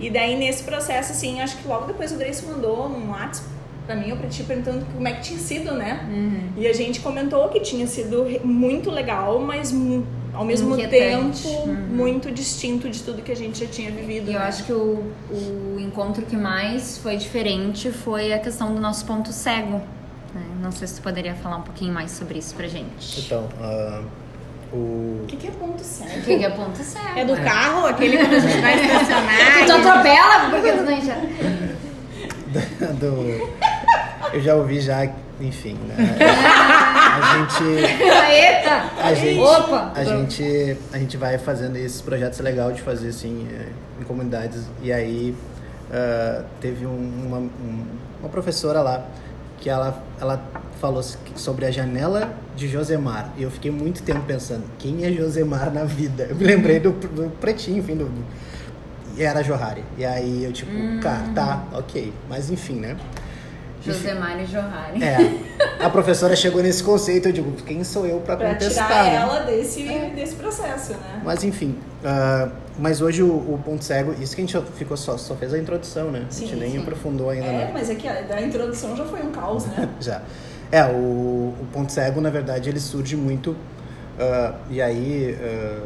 E 0.00 0.10
daí, 0.10 0.36
nesse 0.36 0.64
processo, 0.64 1.12
assim, 1.12 1.40
acho 1.40 1.56
que 1.58 1.68
logo 1.68 1.86
depois 1.86 2.10
o 2.10 2.16
Grace 2.16 2.44
mandou 2.44 2.88
um 2.88 3.10
WhatsApp 3.10 3.48
pra 3.86 3.94
mim 3.96 4.10
ou 4.10 4.16
pra 4.16 4.28
ti 4.28 4.42
perguntando 4.42 4.84
como 4.92 5.06
é 5.06 5.12
que 5.12 5.22
tinha 5.22 5.38
sido, 5.38 5.74
né? 5.74 6.04
E 6.56 6.66
a 6.66 6.72
gente 6.72 7.00
comentou 7.00 7.48
que 7.48 7.60
tinha 7.60 7.86
sido 7.86 8.26
muito 8.44 8.90
legal, 8.90 9.38
mas 9.38 9.72
ao 10.32 10.44
mesmo 10.44 10.74
Inquietante. 10.74 11.42
tempo 11.42 11.66
muito 11.90 12.30
distinto 12.30 12.88
de 12.88 13.02
tudo 13.02 13.22
que 13.22 13.32
a 13.32 13.36
gente 13.36 13.60
já 13.60 13.66
tinha 13.66 13.90
vivido. 13.90 14.30
E 14.30 14.34
eu 14.34 14.40
né? 14.40 14.46
acho 14.46 14.64
que 14.64 14.72
o, 14.72 15.12
o 15.30 15.76
encontro 15.78 16.24
que 16.24 16.36
mais 16.36 16.98
foi 16.98 17.16
diferente 17.16 17.90
foi 17.90 18.32
a 18.32 18.38
questão 18.38 18.74
do 18.74 18.80
nosso 18.80 19.04
ponto 19.04 19.30
cego. 19.32 19.80
né? 20.34 20.42
Não 20.62 20.72
sei 20.72 20.86
se 20.88 20.94
tu 20.96 21.02
poderia 21.02 21.34
falar 21.34 21.56
um 21.58 21.62
pouquinho 21.62 21.92
mais 21.92 22.10
sobre 22.12 22.38
isso 22.38 22.54
pra 22.54 22.66
gente. 22.66 23.20
Então, 23.20 23.48
ah, 23.60 24.02
o... 24.72 25.20
O 25.22 25.24
que, 25.28 25.36
que 25.36 25.46
é 25.48 25.50
ponto 25.50 25.82
cego? 25.82 26.10
O 26.18 26.22
que 26.22 26.38
que 26.38 26.44
é 26.44 26.50
ponto 26.50 26.78
cego? 26.82 27.18
É 27.18 27.24
do 27.26 27.36
carro, 27.36 27.86
aquele 27.86 28.16
quando 28.16 28.34
a 28.34 28.38
gente 28.38 28.60
vai 28.60 28.72
Que 28.80 28.88
tu 28.88 28.92
estacionar. 29.02 29.86
atropela 29.86 30.50
porque 30.50 30.72
tu 30.72 30.82
não 30.82 30.92
enxerga. 30.92 31.28
do... 32.98 33.52
Eu 34.32 34.40
já 34.40 34.54
ouvi 34.54 34.80
já, 34.80 35.04
enfim, 35.40 35.76
né? 35.86 35.94
A 37.14 37.38
gente... 37.38 37.64
Eita! 37.64 38.90
A 39.02 39.14
gente, 39.14 39.40
Opa! 39.40 39.92
a 39.94 40.04
gente, 40.04 40.76
a 40.92 40.98
gente 40.98 41.16
vai 41.16 41.36
fazendo 41.38 41.76
esses 41.76 42.00
projetos 42.00 42.38
legal 42.40 42.72
de 42.72 42.80
fazer 42.80 43.08
assim 43.08 43.46
é, 43.52 43.66
em 44.00 44.04
comunidades. 44.04 44.62
E 44.82 44.92
aí 44.92 45.34
ah, 45.90 46.44
teve 46.60 46.86
um- 46.86 47.24
uma, 47.26 47.38
um- 47.38 47.84
uma 48.20 48.28
professora 48.28 48.80
lá 48.80 49.04
que 49.60 49.68
ela, 49.68 50.02
ela 50.20 50.42
falou 50.80 51.02
sobre 51.36 51.66
a 51.66 51.70
janela 51.70 52.32
de 52.56 52.66
Josemar. 52.68 53.30
E 53.36 53.42
eu 53.42 53.50
fiquei 53.50 53.70
muito 53.70 54.02
tempo 54.02 54.20
pensando 54.26 54.64
quem 54.78 55.04
é 55.04 55.12
Josemar 55.12 55.72
na 55.72 55.84
vida? 55.84 56.24
Eu 56.30 56.36
me 56.36 56.44
lembrei 56.44 56.80
do, 56.80 56.90
do 56.92 57.30
pretinho 57.38 57.78
enfim 57.78 57.96
do, 57.96 58.10
e 59.16 59.22
era 59.22 59.42
Johari. 59.42 59.84
E 59.98 60.04
aí 60.04 60.44
eu 60.44 60.52
tipo 60.52 60.70
cara 61.00 61.22
tá 61.34 61.62
ok. 61.74 62.12
Mas 62.28 62.50
enfim 62.50 62.74
né 62.80 62.96
José 63.84 64.14
Mário 64.14 64.46
Johari. 64.46 65.02
é 65.02 65.40
a 65.84 65.90
professora 65.90 66.36
chegou 66.36 66.62
nesse 66.62 66.82
conceito 66.82 67.28
eu 67.28 67.32
digo 67.32 67.52
quem 67.66 67.82
sou 67.84 68.06
eu 68.06 68.20
para 68.20 68.36
Pra 68.36 68.52
contestar 68.52 68.86
tirar 68.86 69.04
né? 69.04 69.14
ela 69.16 69.40
desse, 69.40 69.82
desse 70.14 70.34
processo, 70.36 70.92
né? 70.92 71.20
Mas 71.24 71.42
enfim, 71.44 71.76
ah, 72.04 72.48
mas 72.78 73.00
hoje 73.02 73.22
o, 73.22 73.28
o 73.28 73.60
ponto 73.64 73.84
cego, 73.84 74.14
isso 74.22 74.34
que 74.36 74.42
a 74.42 74.46
gente 74.46 74.60
ficou 74.76 74.96
só, 74.96 75.16
só 75.18 75.34
fez 75.34 75.52
a 75.52 75.58
introdução, 75.58 76.10
né? 76.10 76.26
a 76.30 76.32
gente 76.32 76.50
Sim, 76.50 76.56
nem 76.60 76.70
sim. 76.72 76.78
aprofundou 76.78 77.28
ainda. 77.30 77.46
É, 77.46 77.52
né? 77.52 77.70
mas 77.72 77.90
é 77.90 77.94
que 77.94 78.06
a, 78.08 78.22
da 78.22 78.40
introdução 78.40 78.96
já 78.96 79.04
foi 79.04 79.20
um 79.20 79.30
caos, 79.32 79.66
né? 79.66 79.88
Já. 80.00 80.22
É, 80.70 80.84
o, 80.84 81.54
o 81.60 81.66
ponto 81.72 81.92
cego, 81.92 82.20
na 82.20 82.30
verdade, 82.30 82.70
ele 82.70 82.80
surge 82.80 83.14
muito. 83.16 83.54
ah, 84.18 84.54
e 84.70 84.80
aí, 84.80 85.36
ah, 85.42 85.82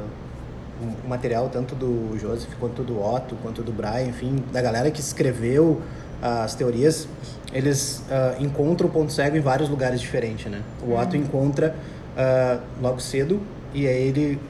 o- 0.81 1.07
o 1.07 1.09
material 1.09 1.49
tanto 1.49 1.75
do 1.75 2.17
Joseph 2.19 2.51
quanto 2.61 2.83
do 2.85 3.03
Otto, 3.03 3.35
quanto 3.43 3.63
do 3.63 3.73
Brian, 3.73 4.03
enfim, 4.09 4.45
da 4.53 4.61
galera 4.63 4.91
que 4.91 5.01
escreveu 5.01 5.81
as 6.23 6.55
teorias, 6.55 7.09
eles 7.53 8.03
ah, 8.11 8.37
encontram 8.41 8.89
o 8.89 8.93
ponto 8.93 9.13
cego 9.13 9.37
em 9.37 9.41
vários 9.41 9.69
lugares 9.69 10.01
diferentes, 10.01 10.51
né? 10.51 10.63
O 10.83 10.95
Otto 10.95 11.17
encontra 11.17 11.75
ah, 12.17 12.61
logo 12.81 13.01
cedo 13.01 13.41
e 13.75 13.87
aí 13.87 14.09
ele 14.09 14.41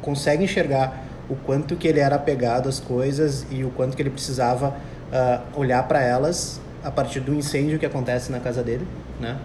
consegue 0.00 0.44
enxergar 0.44 1.04
o 1.28 1.36
quanto 1.36 1.76
que 1.76 1.86
ele 1.86 2.00
era 2.00 2.16
apegado 2.16 2.68
às 2.68 2.80
coisas 2.80 3.46
e 3.50 3.62
o 3.64 3.70
quanto 3.70 3.96
que 3.96 4.02
ele 4.02 4.10
precisava 4.10 4.76
ah, 5.12 5.42
olhar 5.54 5.82
para 5.86 6.02
elas 6.02 6.60
a 6.82 6.90
partir 6.90 7.20
do 7.20 7.34
incêndio 7.34 7.78
que 7.78 7.86
acontece 7.86 8.30
na 8.30 8.40
casa 8.40 8.62
dele, 8.62 8.86
né? 9.20 9.36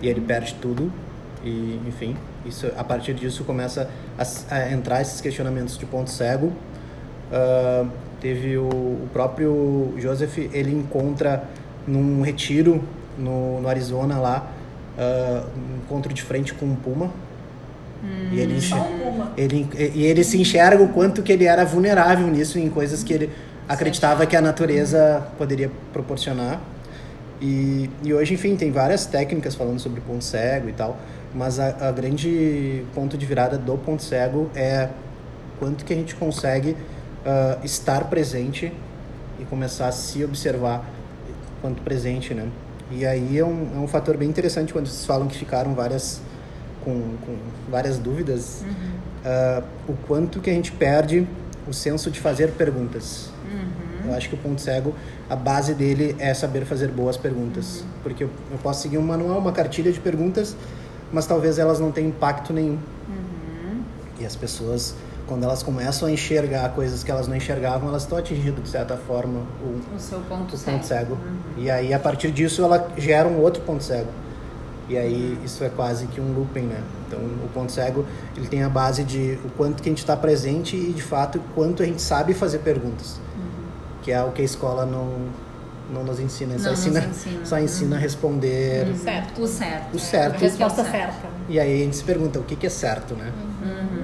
E 0.00 0.08
ele 0.08 0.20
perde 0.20 0.54
tudo 0.54 0.92
e, 1.44 1.80
enfim, 1.86 2.16
isso 2.46 2.70
a 2.76 2.84
partir 2.84 3.14
disso 3.14 3.44
começa 3.44 3.88
a, 4.18 4.54
a 4.54 4.72
entrar 4.72 5.00
esses 5.00 5.20
questionamentos 5.20 5.76
de 5.76 5.86
ponto 5.86 6.10
cego. 6.10 6.52
Ah, 7.32 7.86
teve 8.22 8.56
o, 8.56 8.68
o 8.68 9.08
próprio 9.12 9.92
Joseph, 9.98 10.38
ele 10.38 10.72
encontra 10.72 11.42
num 11.86 12.22
retiro 12.22 12.82
no, 13.18 13.60
no 13.60 13.68
Arizona 13.68 14.18
lá, 14.18 14.50
ah, 14.96 15.44
um 15.56 15.78
encontro 15.84 16.14
de 16.14 16.22
frente 16.22 16.54
com 16.54 16.64
um 16.66 16.76
puma 16.76 17.10
E 18.32 18.38
ele, 18.38 18.56
enxer- 18.56 18.78
Só 18.78 18.84
uma. 18.88 19.32
ele, 19.36 19.68
e 19.94 20.04
ele 20.04 20.22
se 20.24 20.40
enxerga 20.40 20.82
o 20.82 20.88
quanto 20.88 21.22
que 21.22 21.32
ele 21.32 21.44
era 21.44 21.64
vulnerável 21.64 22.26
nisso, 22.28 22.58
em 22.58 22.68
coisas 22.70 23.02
que 23.02 23.12
ele 23.12 23.30
acreditava 23.68 24.24
que 24.26 24.36
a 24.36 24.40
natureza 24.40 25.26
poderia 25.36 25.70
proporcionar. 25.92 26.60
E, 27.40 27.90
e 28.04 28.14
hoje, 28.14 28.34
enfim, 28.34 28.54
tem 28.54 28.70
várias 28.70 29.04
técnicas 29.04 29.54
falando 29.56 29.80
sobre 29.80 30.00
ponto 30.00 30.22
cego 30.22 30.68
e 30.68 30.72
tal, 30.72 30.96
mas 31.34 31.58
a, 31.58 31.88
a 31.88 31.92
grande 31.92 32.84
ponto 32.94 33.18
de 33.18 33.26
virada 33.26 33.58
do 33.58 33.76
ponto 33.76 34.02
cego 34.02 34.48
é 34.54 34.88
quanto 35.58 35.84
que 35.84 35.92
a 35.92 35.96
gente 35.96 36.14
consegue 36.14 36.76
ah, 37.24 37.58
estar 37.62 38.08
presente 38.08 38.72
e 39.38 39.44
começar 39.44 39.88
a 39.88 39.92
se 39.92 40.24
observar 40.24 40.84
quanto 41.60 41.82
presente, 41.82 42.34
né? 42.34 42.48
E 42.90 43.06
aí 43.06 43.38
é 43.38 43.44
um, 43.44 43.68
é 43.74 43.78
um 43.78 43.88
fator 43.88 44.16
bem 44.16 44.28
interessante 44.28 44.72
quando 44.72 44.86
vocês 44.86 45.06
falam 45.06 45.26
que 45.26 45.36
ficaram 45.36 45.74
várias 45.74 46.20
com, 46.84 47.16
com 47.24 47.36
várias 47.70 47.98
dúvidas, 47.98 48.64
ah, 49.24 49.62
o 49.88 49.94
quanto 50.06 50.40
que 50.40 50.50
a 50.50 50.52
gente 50.52 50.72
perde 50.72 51.26
o 51.66 51.72
senso 51.72 52.10
de 52.10 52.20
fazer 52.20 52.52
perguntas. 52.52 53.30
Eu 54.04 54.14
acho 54.14 54.28
que 54.28 54.34
o 54.34 54.38
ponto 54.38 54.60
cego, 54.60 54.94
a 55.30 55.36
base 55.36 55.74
dele 55.74 56.16
é 56.18 56.34
saber 56.34 56.64
fazer 56.64 56.88
boas 56.88 57.16
perguntas. 57.16 57.84
Porque 58.02 58.24
eu, 58.24 58.30
eu 58.50 58.58
posso 58.58 58.82
seguir 58.82 58.98
um 58.98 59.02
manual, 59.02 59.38
uma 59.38 59.52
cartilha 59.52 59.92
de 59.92 60.00
perguntas, 60.00 60.56
mas 61.12 61.26
talvez 61.26 61.58
elas 61.58 61.78
não 61.78 61.92
tenham 61.92 62.08
impacto 62.08 62.52
nenhum. 62.52 62.78
E 64.18 64.26
as 64.26 64.34
pessoas, 64.34 64.94
quando 65.26 65.44
elas 65.44 65.62
começam 65.62 66.08
a 66.08 66.10
enxergar 66.10 66.68
coisas 66.70 67.02
que 67.04 67.10
elas 67.10 67.28
não 67.28 67.36
enxergavam, 67.36 67.88
elas 67.88 68.02
estão 68.02 68.18
atingindo, 68.18 68.60
de 68.60 68.68
certa 68.68 68.96
forma, 68.96 69.40
o, 69.62 69.94
O 69.96 69.98
seu 69.98 70.20
ponto 70.20 70.54
o 70.54 70.58
cego. 70.58 70.76
ponto 70.76 70.86
cego. 70.86 71.18
E 71.56 71.70
aí, 71.70 71.94
a 71.94 71.98
partir 71.98 72.30
disso, 72.30 72.62
ela 72.62 72.90
gera 72.96 73.28
um 73.28 73.40
outro 73.40 73.62
ponto 73.62 73.82
cego. 73.82 74.08
E 74.88 74.98
aí, 74.98 75.38
isso 75.44 75.62
é 75.64 75.68
quase 75.68 76.06
que 76.08 76.20
um 76.20 76.32
looping, 76.34 76.62
né? 76.62 76.80
Então, 77.06 77.20
o 77.20 77.48
ponto 77.54 77.70
cego, 77.70 78.04
ele 78.36 78.48
tem 78.48 78.62
a 78.62 78.68
base 78.68 79.04
de 79.04 79.38
o 79.44 79.48
quanto 79.56 79.82
que 79.82 79.88
a 79.88 79.92
gente 79.92 80.00
está 80.00 80.16
presente 80.16 80.76
e, 80.76 80.92
de 80.92 81.02
fato, 81.02 81.38
o 81.38 81.42
quanto 81.54 81.82
a 81.82 81.86
gente 81.86 82.02
sabe 82.02 82.34
fazer 82.34 82.58
perguntas. 82.58 83.20
Que 84.02 84.10
é 84.10 84.22
o 84.22 84.32
que 84.32 84.42
a 84.42 84.44
escola 84.44 84.84
não, 84.84 85.28
não 85.94 86.02
nos 86.02 86.18
ensina. 86.18 86.58
Só 86.58 86.64
Não 86.64 86.70
nos 86.72 86.80
ensina, 86.86 87.06
ensina. 87.06 87.44
Só 87.46 87.58
ensina 87.60 87.96
a 87.96 87.98
responder 87.98 88.92
Certo. 88.96 89.42
O 89.42 89.46
certo. 89.46 89.94
o 89.94 89.98
certo. 90.00 90.40
Resposta 90.40 90.80
é 90.80 90.84
o 90.84 90.90
certa. 90.90 91.28
E 91.48 91.60
aí, 91.60 91.80
a 91.82 91.84
gente 91.84 91.96
se 91.96 92.04
pergunta, 92.04 92.40
o 92.40 92.42
que, 92.42 92.56
que 92.56 92.66
é 92.66 92.70
certo, 92.70 93.14
né? 93.14 93.32
E 93.62 94.01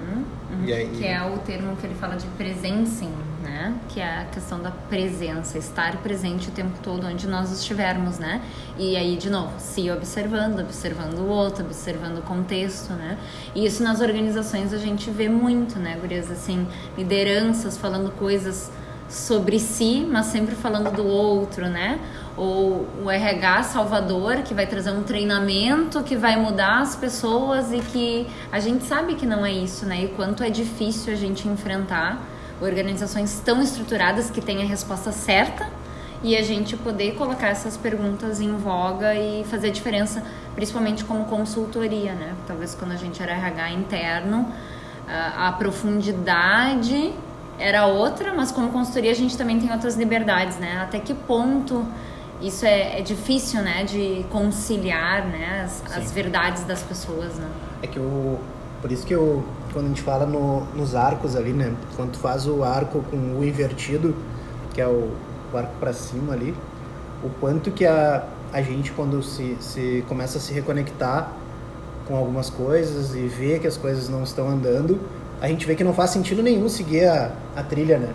aí... 0.73 0.89
Que 0.89 1.07
é 1.07 1.23
o 1.23 1.39
termo 1.39 1.77
que 1.77 1.87
ele 1.87 1.95
fala 1.95 2.17
de 2.17 2.27
presencing, 2.29 3.13
né? 3.43 3.75
Que 3.89 4.01
é 4.01 4.21
a 4.21 4.25
questão 4.25 4.61
da 4.61 4.71
presença, 4.71 5.59
estar 5.59 5.97
presente 5.99 6.49
o 6.49 6.53
tempo 6.53 6.79
todo 6.83 7.07
onde 7.07 7.27
nós 7.27 7.53
estivermos, 7.53 8.19
né? 8.19 8.43
E 8.79 8.97
aí, 8.97 9.17
de 9.17 9.31
novo, 9.31 9.53
se 9.59 9.91
observando, 9.91 10.61
observando 10.61 11.19
o 11.19 11.29
outro, 11.29 11.65
observando 11.65 12.19
o 12.19 12.23
contexto, 12.23 12.93
né? 12.93 13.19
E 13.55 13.67
isso 13.67 13.83
nas 13.83 14.01
organizações 14.01 14.73
a 14.73 14.79
gente 14.79 15.11
vê 15.11 15.29
muito, 15.29 15.79
né, 15.79 15.97
gurias? 16.01 16.31
Assim, 16.31 16.67
lideranças 16.97 17.77
falando 17.77 18.11
coisas 18.13 18.71
sobre 19.09 19.59
si, 19.59 20.07
mas 20.11 20.27
sempre 20.27 20.55
falando 20.55 20.91
do 20.95 21.07
outro, 21.07 21.67
né? 21.69 21.99
Ou 22.39 22.87
o 23.03 23.11
RH 23.11 23.65
Salvador, 23.65 24.43
que 24.43 24.55
vai 24.55 24.65
trazer 24.65 24.93
um 24.93 25.03
treinamento 25.03 26.05
que 26.05 26.17
vai 26.17 26.37
mudar 26.37 26.81
as 26.81 26.95
pessoas 26.95 27.73
e 27.73 27.81
que 27.81 28.29
a 28.53 28.61
gente 28.61 28.85
sabe 28.85 29.17
que 29.17 29.27
não 29.27 29.45
é 29.45 29.53
isso, 29.53 29.85
né? 29.85 30.05
E 30.05 30.09
quanto 30.09 30.45
é 30.45 30.49
difícil 30.49 31.13
a 31.13 31.17
gente 31.17 31.49
enfrentar 31.49 32.23
organizações 32.61 33.41
tão 33.45 33.61
estruturadas 33.61 34.31
que 34.31 34.41
têm 34.41 34.63
a 34.63 34.67
resposta 34.67 35.11
certa 35.11 35.69
e 36.23 36.37
a 36.37 36.43
gente 36.43 36.77
poder 36.77 37.15
colocar 37.15 37.49
essas 37.49 37.77
perguntas 37.77 38.41
em 38.41 38.57
voga 38.57 39.15
e 39.15 39.45
fazer 39.45 39.71
diferença, 39.71 40.23
principalmente 40.55 41.05
como 41.05 41.25
consultoria, 41.25 42.13
né? 42.15 42.35
Talvez 42.47 42.75
quando 42.75 42.93
a 42.93 42.97
gente 42.97 43.23
era 43.23 43.33
RH 43.33 43.71
interno, 43.73 44.53
a 45.09 45.53
profundidade 45.53 47.13
era 47.59 47.87
outra, 47.87 48.33
mas 48.33 48.53
como 48.53 48.71
consultoria 48.71 49.11
a 49.11 49.15
gente 49.15 49.37
também 49.37 49.59
tem 49.59 49.73
outras 49.73 49.97
liberdades, 49.97 50.59
né? 50.59 50.81
Até 50.83 50.99
que 51.01 51.15
ponto 51.15 51.85
isso 52.41 52.65
é, 52.65 53.01
é 53.01 53.03
difícil, 53.03 53.63
né? 53.63 53.85
De 53.85 54.25
conciliar, 54.31 55.27
né? 55.27 55.63
As, 55.65 55.97
as 55.97 56.13
verdades 56.13 56.65
das 56.65 56.83
pessoas, 56.83 57.35
né? 57.35 57.49
É 57.83 57.87
que 57.87 57.99
o. 57.99 58.39
Por 58.81 58.93
isso 58.93 59.07
que 59.07 59.15
eu. 59.15 59.45
Quando 59.73 59.87
a 59.87 59.89
gente 59.89 60.03
fala 60.03 60.25
no, 60.25 60.65
nos 60.75 60.95
arcos 60.95 61.37
ali, 61.37 61.53
né? 61.53 61.75
Quando 61.97 62.13
tu 62.13 62.19
faz 62.19 62.47
o 62.47 62.63
arco 62.63 63.03
com 63.11 63.17
o 63.39 63.45
invertido, 63.45 64.17
que 64.73 64.81
é 64.81 64.87
o, 64.87 65.11
o 65.53 65.57
arco 65.57 65.73
pra 65.79 65.93
cima 65.93 66.33
ali, 66.33 66.55
o 67.23 67.29
quanto 67.41 67.71
que 67.71 67.85
a, 67.85 68.25
a 68.53 68.63
gente, 68.63 68.93
quando 68.93 69.23
se, 69.23 69.57
se 69.61 70.05
começa 70.09 70.39
a 70.39 70.41
se 70.41 70.53
reconectar 70.53 71.33
com 72.07 72.17
algumas 72.17 72.49
coisas 72.49 73.15
e 73.15 73.27
vê 73.27 73.59
que 73.59 73.67
as 73.67 73.77
coisas 73.77 74.09
não 74.09 74.23
estão 74.23 74.49
andando, 74.49 74.99
a 75.41 75.49
gente 75.49 75.67
vê 75.67 75.75
que 75.75 75.85
não 75.85 75.93
faz 75.93 76.11
sentido 76.11 76.43
nenhum 76.43 76.69
seguir 76.69 77.05
a, 77.07 77.33
a 77.55 77.63
trilha, 77.63 77.99
né? 77.99 78.15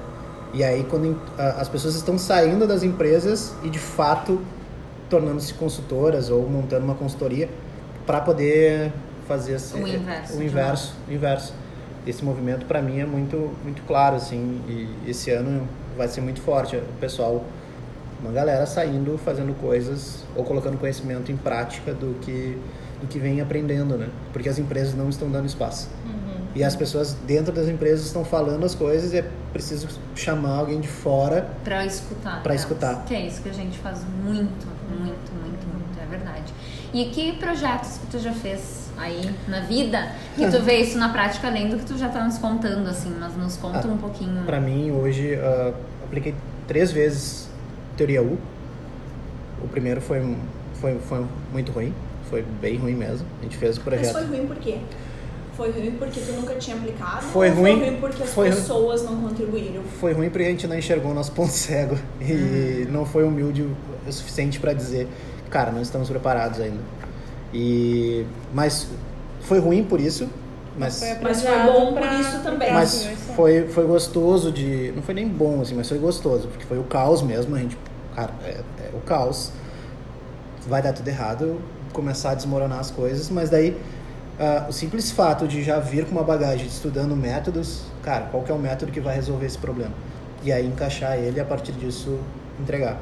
E 0.54 0.64
aí, 0.64 0.84
quando 0.84 1.20
as 1.38 1.68
pessoas 1.68 1.96
estão 1.96 2.18
saindo 2.18 2.68
das 2.68 2.84
empresas 2.84 3.56
e 3.64 3.70
de 3.70 3.80
fato 3.80 4.40
tornando-se 5.10 5.54
consultoras 5.56 6.30
ou 6.30 6.48
montando 6.48 6.86
uma 6.86 6.96
consultoria 6.96 7.50
para 8.06 8.22
poder 8.22 8.92
fazer 9.28 9.54
esse- 9.54 9.76
O 9.76 9.88
inverso, 9.88 10.34
o 10.34 10.38
de 10.38 10.46
inverso, 10.46 10.96
o 11.08 11.14
inverso. 11.14 11.54
Esse 12.06 12.24
movimento 12.24 12.66
para 12.66 12.82
mim 12.82 13.00
é 13.00 13.06
muito 13.06 13.52
muito 13.64 13.82
claro 13.88 14.16
assim 14.16 14.62
e 14.68 15.10
esse 15.10 15.32
ano 15.32 15.68
vai 15.98 16.08
ser 16.08 16.22
muito 16.22 16.42
forte 16.42 16.76
o 16.76 16.82
pessoal 17.00 17.44
uma 18.22 18.32
galera 18.32 18.66
saindo 18.66 19.18
fazendo 19.18 19.54
coisas 19.60 20.24
ou 20.36 20.44
colocando 20.44 20.78
conhecimento 20.78 21.32
em 21.32 21.38
prática 21.38 21.94
do 21.94 22.16
que 22.22 22.58
do 23.02 23.08
que 23.08 23.20
vem 23.20 23.42
aprendendo, 23.42 23.98
né? 23.98 24.08
Porque 24.32 24.48
as 24.48 24.58
empresas 24.60 24.94
não 24.96 25.10
estão 25.10 25.30
dando 25.30 25.46
espaço. 25.46 25.90
E 26.56 26.64
as 26.64 26.76
pessoas 26.76 27.14
dentro 27.26 27.52
das 27.52 27.68
empresas 27.68 28.06
estão 28.06 28.24
falando 28.24 28.64
as 28.64 28.76
coisas 28.76 29.12
e 29.14 29.18
é 29.18 29.26
preciso 29.52 29.88
chamar 30.16 30.58
alguém 30.60 30.80
de 30.80 30.88
fora 30.88 31.48
Pra 31.64 31.86
escutar. 31.86 32.44
Pra 32.44 32.52
elas. 32.54 32.62
escutar. 32.62 33.04
Que 33.06 33.16
é 33.16 33.26
isso 33.28 33.42
que 33.42 33.50
a 33.50 33.54
gente 33.54 33.78
faz 33.80 34.02
muito, 34.24 34.68
muito, 34.90 35.32
muito, 35.34 35.68
muito, 35.68 36.00
é 36.02 36.06
verdade. 36.06 36.54
E 36.94 37.06
que 37.06 37.34
projetos 37.34 37.98
que 37.98 38.06
tu 38.08 38.20
já 38.20 38.32
fez 38.34 38.92
aí 38.98 39.34
na 39.48 39.62
vida 39.62 40.12
que 40.36 40.48
tu 40.52 40.62
vê 40.62 40.78
isso 40.78 40.98
na 41.00 41.10
prática, 41.10 41.48
além 41.48 41.70
do 41.70 41.78
que 41.78 41.86
tu 41.86 41.98
já 41.98 42.08
tá 42.10 42.24
nos 42.24 42.38
contando, 42.38 42.88
assim, 42.88 43.16
mas 43.20 43.36
nos 43.36 43.58
conta 43.58 43.88
Ah, 43.88 43.92
um 43.92 43.98
pouquinho. 43.98 44.44
Para 44.46 44.60
mim, 44.60 44.92
hoje, 44.92 45.34
ah, 45.36 45.74
apliquei 46.04 46.36
três 46.68 46.92
vezes 46.92 47.50
teoria 47.98 48.22
U. 48.22 48.38
O 49.64 49.68
primeiro 49.70 50.02
foi, 50.02 50.38
foi, 50.76 51.00
foi 51.00 51.26
muito 51.52 51.72
ruim, 51.72 51.92
foi 52.30 52.44
bem 52.62 52.78
ruim 52.78 52.94
mesmo. 52.94 53.26
A 53.40 53.44
gente 53.44 53.58
fez 53.58 53.78
o 53.78 53.80
Mas 53.80 53.84
projeto. 53.86 54.12
foi 54.14 54.26
ruim 54.38 54.46
por 54.48 54.58
quê? 54.58 54.78
Foi 55.56 55.70
ruim 55.72 55.92
porque 56.00 56.20
tu 56.20 56.32
nunca 56.34 56.56
tinha 56.56 56.76
aplicado? 56.76 57.22
Foi 57.28 57.50
ou 57.50 57.56
ruim- 57.56 57.78
Foi 57.80 57.90
ruim 57.90 57.98
porque 58.00 58.24
as 58.24 58.30
foi 58.30 58.50
ruim- 58.50 58.58
pessoas 58.60 59.04
não 59.04 59.22
contribuíram? 59.22 59.84
Foi 60.00 60.14
ruim 60.14 60.30
porque 60.30 60.46
a 60.48 60.50
gente 60.50 60.66
não 60.68 60.78
enxergou 60.78 61.12
o 61.12 61.14
nosso 61.14 61.32
ponto 61.32 61.52
cego 61.52 61.98
e 62.20 62.88
não 62.92 63.06
foi 63.06 63.24
humilde 63.24 63.62
o 64.08 64.12
suficiente 64.12 64.60
para 64.60 64.74
dizer, 64.74 65.08
cara, 65.52 65.72
não 65.72 65.82
estamos 65.82 66.10
preparados 66.10 66.60
ainda. 66.60 66.80
E 67.54 68.26
mas 68.54 68.88
foi 69.42 69.60
ruim 69.60 69.84
por 69.84 70.00
isso, 70.02 70.28
mas 70.78 71.00
Foi 71.00 71.16
Mas 71.22 71.42
foi 71.44 71.60
bom 71.72 71.94
por 71.94 72.02
pra- 72.02 72.20
isso 72.20 72.40
também. 72.40 72.74
mas 72.74 73.08
foi 73.36 73.68
foi 73.68 73.86
gostoso 73.86 74.52
de, 74.52 74.92
não 74.96 75.04
foi 75.04 75.14
nem 75.14 75.28
bom 75.28 75.62
assim, 75.62 75.76
mas 75.76 75.88
foi 75.88 76.00
gostoso, 76.00 76.48
porque 76.48 76.66
foi 76.66 76.80
o 76.80 76.84
caos 76.84 77.22
mesmo, 77.22 77.56
a 77.56 77.60
gente, 77.60 77.78
cara, 78.16 78.32
é, 78.44 78.62
é 78.80 78.90
o 78.94 79.00
caos. 79.02 79.52
Vai 80.68 80.82
dar 80.82 80.94
tudo 80.94 81.08
errado, 81.08 81.60
começar 81.92 82.32
a 82.32 82.36
desmoronar 82.36 82.80
as 82.80 82.90
coisas, 82.90 83.30
mas 83.30 83.50
daí 83.50 83.78
ah, 84.40 84.66
o 84.68 84.74
simples 84.74 85.12
fato 85.12 85.48
de 85.48 85.63
já 85.63 85.80
vir 85.80 86.06
com 86.06 86.12
uma 86.12 86.24
bagagem 86.24 86.66
estudando 86.66 87.16
métodos, 87.16 87.84
cara, 88.02 88.25
qual 88.25 88.44
que 88.44 88.52
é 88.52 88.56
o 88.56 88.60
método 88.60 88.92
que 88.92 89.00
vai 89.00 89.16
resolver 89.16 89.46
esse 89.46 89.58
problema? 89.58 89.94
E 90.44 90.52
aí 90.52 90.66
encaixar 90.66 91.18
ele 91.18 91.38
e 91.38 91.40
a 91.40 91.46
partir 91.46 91.72
disso 91.74 92.20
entregar. 92.60 93.00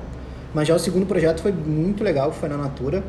Mas 0.53 0.67
já 0.67 0.75
o 0.75 0.79
segundo 0.79 1.05
projeto 1.05 1.41
foi 1.41 1.51
muito 1.51 2.03
legal, 2.03 2.31
que 2.31 2.37
foi 2.37 2.49
na 2.49 2.57
Natura. 2.57 3.03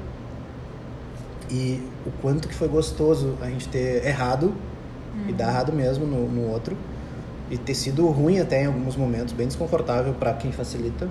E 1.51 1.83
o 2.07 2.11
quanto 2.23 2.49
que 2.49 2.55
foi 2.55 2.69
gostoso 2.69 3.37
a 3.41 3.47
gente 3.47 3.69
ter 3.69 4.07
errado 4.07 4.55
e 5.29 5.33
dar 5.33 5.49
errado 5.49 5.73
mesmo 5.73 6.07
no, 6.07 6.29
no 6.29 6.51
outro. 6.51 6.77
E 7.51 7.59
ter 7.59 7.75
sido 7.75 8.07
ruim 8.07 8.39
até 8.39 8.63
em 8.63 8.67
alguns 8.67 8.97
momentos, 8.97 9.35
bem 9.35 9.47
desconfortável 9.47 10.15
para 10.15 10.33
quem 10.35 10.53
facilita. 10.53 11.09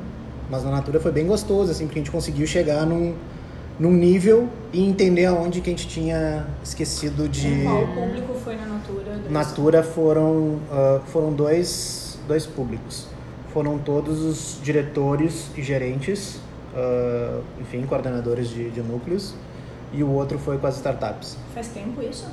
Mas 0.50 0.64
na 0.64 0.72
Natura 0.72 1.00
foi 1.00 1.12
bem 1.12 1.28
gostoso, 1.28 1.72
assim, 1.72 1.86
porque 1.86 2.00
a 2.00 2.02
gente 2.02 2.12
conseguiu 2.12 2.48
chegar 2.48 2.86
num, 2.86 3.14
num 3.82 3.94
nível 3.94 4.48
e 4.72 4.88
entender 4.88 5.26
aonde 5.26 5.60
que 5.60 5.72
a 5.72 5.74
gente 5.74 5.88
tinha 5.88 6.46
esquecido 6.64 7.28
de... 7.28 7.64
Qual 7.64 7.88
público 7.88 8.36
foi 8.36 8.56
na 8.56 8.68
Natura? 8.68 9.18
Natura 9.28 9.84
foram, 9.84 10.60
ah, 10.72 11.02
foram 11.08 11.34
dois, 11.34 12.20
dois 12.28 12.46
públicos. 12.46 13.08
Foram 13.52 13.80
todos 13.80 14.22
os 14.22 14.60
diretores 14.62 15.50
e 15.58 15.64
gerentes, 15.64 16.40
ah, 16.76 17.42
enfim, 17.60 17.84
coordenadores 17.88 18.50
de, 18.50 18.70
de 18.70 18.82
núcleos. 18.82 19.34
E 19.92 20.04
o 20.04 20.12
outro 20.12 20.38
foi 20.38 20.60
com 20.60 20.68
as 20.68 20.76
startups. 20.76 21.36
Faz 21.52 21.70
tempo 21.70 22.04
isso? 22.04 22.28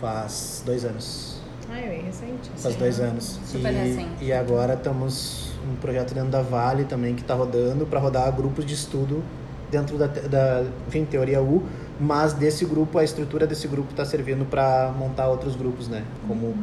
Faz 0.00 0.62
dois 0.64 0.84
anos. 0.84 1.40
Ah, 1.68 1.80
é 1.80 2.00
recente. 2.00 2.48
Faz 2.56 2.76
dois 2.76 3.00
anos. 3.00 3.40
Super 3.44 3.72
e, 3.72 3.76
recente. 3.76 4.24
e 4.24 4.32
agora 4.32 4.74
estamos 4.74 5.50
um 5.68 5.74
projeto 5.74 6.14
dentro 6.14 6.30
da 6.30 6.42
Vale 6.42 6.84
também 6.84 7.16
que 7.16 7.22
está 7.22 7.34
rodando 7.34 7.84
para 7.86 7.98
rodar 7.98 8.30
grupos 8.30 8.64
de 8.64 8.74
estudo 8.74 9.20
dentro 9.70 9.98
da, 9.98 10.06
da 10.06 10.64
enfim, 10.86 11.04
teoria 11.04 11.42
U 11.42 11.62
mas 11.98 12.34
desse 12.34 12.64
grupo, 12.64 12.98
a 12.98 13.04
estrutura 13.04 13.46
desse 13.46 13.66
grupo 13.66 13.90
está 13.90 14.04
servindo 14.04 14.44
para 14.44 14.92
montar 14.96 15.28
outros 15.28 15.56
grupos, 15.56 15.88
né? 15.88 16.04
Como 16.28 16.54